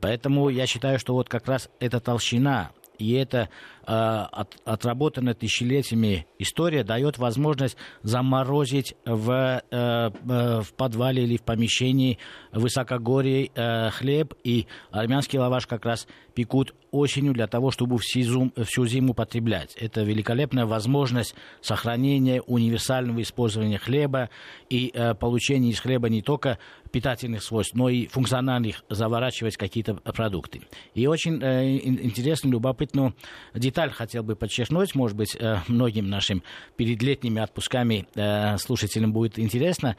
[0.00, 2.70] Поэтому я считаю, что вот как раз эта толщина
[3.00, 3.48] и эта
[3.86, 11.42] э, от, отработанная тысячелетиями история дает возможность заморозить в, э, э, в подвале или в
[11.42, 12.18] помещении
[12.52, 18.52] высокогорий э, хлеб, и армянский лаваш как раз пекут осенью для того, чтобы всю зиму,
[18.64, 19.74] всю зиму потреблять.
[19.76, 24.30] Это великолепная возможность сохранения универсального использования хлеба
[24.68, 26.58] и э, получения из хлеба не только
[26.90, 30.62] питательных свойств, но и функциональных заворачивать какие-то продукты.
[30.94, 33.14] И очень э, интересную, любопытную
[33.54, 36.42] деталь хотел бы подчеркнуть, может быть, э, многим нашим
[36.76, 39.96] перед летними отпусками э, слушателям будет интересно.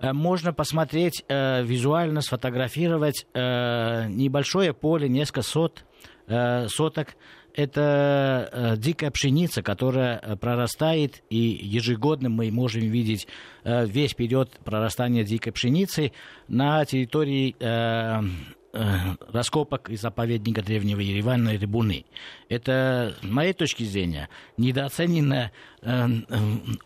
[0.00, 5.84] Э, можно посмотреть, э, визуально сфотографировать э, небольшое поле, несколько сот,
[6.28, 7.16] соток.
[7.54, 13.26] Это дикая пшеница, которая прорастает, и ежегодно мы можем видеть
[13.64, 16.12] весь период прорастания дикой пшеницы
[16.46, 18.20] на территории Э,
[19.32, 22.04] раскопок из заповедника древнего Еревана Рябуны.
[22.48, 25.52] Это, с моей точки зрения, недооцененная,
[25.82, 26.36] э, э,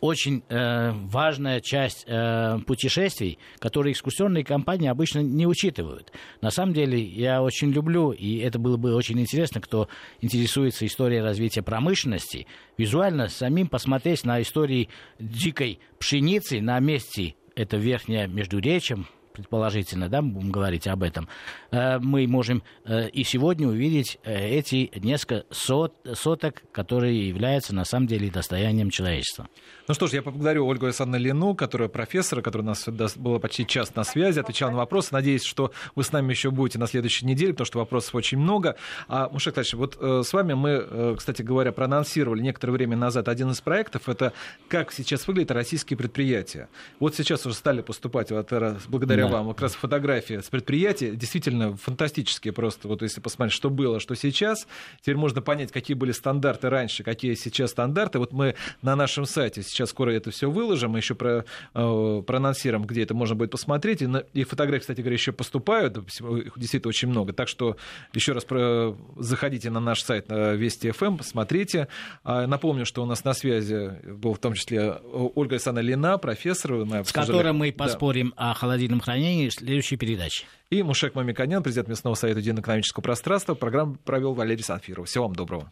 [0.00, 6.12] очень э, важная часть э, путешествий, которые экскурсионные компании обычно не учитывают.
[6.40, 9.88] На самом деле, я очень люблю, и это было бы очень интересно, кто
[10.20, 12.46] интересуется историей развития промышленности,
[12.78, 14.88] визуально самим посмотреть на истории
[15.18, 21.28] дикой пшеницы на месте это верхнее Междуречьем, предположительно, да, будем говорить об этом,
[21.70, 27.84] э, мы можем э, и сегодня увидеть э, эти несколько сот, соток, которые являются на
[27.84, 29.48] самом деле достоянием человечества.
[29.88, 33.66] Ну что ж, я поблагодарю Ольгу Александровну Лену, которая профессор, которая у нас была почти
[33.66, 35.08] час на связи, отвечала на вопросы.
[35.12, 38.76] Надеюсь, что вы с нами еще будете на следующей неделе, потому что вопросов очень много.
[39.08, 43.60] А, Мушек Товарищевич, вот с вами мы, кстати говоря, проанонсировали некоторое время назад один из
[43.60, 44.08] проектов.
[44.08, 44.32] Это
[44.68, 46.68] как сейчас выглядят российские предприятия.
[47.00, 48.52] Вот сейчас уже стали поступать, вот,
[48.88, 49.38] благодаря да.
[49.38, 51.14] вам, как раз фотографии с предприятия.
[51.14, 52.88] Действительно фантастические просто.
[52.88, 54.66] Вот если посмотреть, что было, что сейчас.
[55.00, 58.18] Теперь можно понять, какие были стандарты раньше, какие сейчас стандарты.
[58.18, 61.44] Вот мы на нашем сайте сейчас скоро это все выложим, мы еще про,
[61.74, 64.02] э, проанонсируем, где это можно будет посмотреть.
[64.02, 67.32] И, на, и фотографии, кстати говоря, еще поступают, их действительно очень много.
[67.32, 67.76] Так что
[68.12, 71.88] еще раз про, заходите на наш сайт на Вести ФМ, эм, посмотрите.
[72.24, 76.86] А, напомню, что у нас на связи был в том числе Ольга Александровна Лина, профессор.
[77.04, 78.50] С которой мы поспорим да.
[78.50, 79.11] о холодильном хранении
[79.48, 80.44] в следующей передаче.
[80.70, 83.54] И Мушек Мамиканян, президент Местного совета Единого экономического пространства.
[83.54, 85.08] Программу провел Валерий Санфиров.
[85.08, 85.70] Всего вам доброго.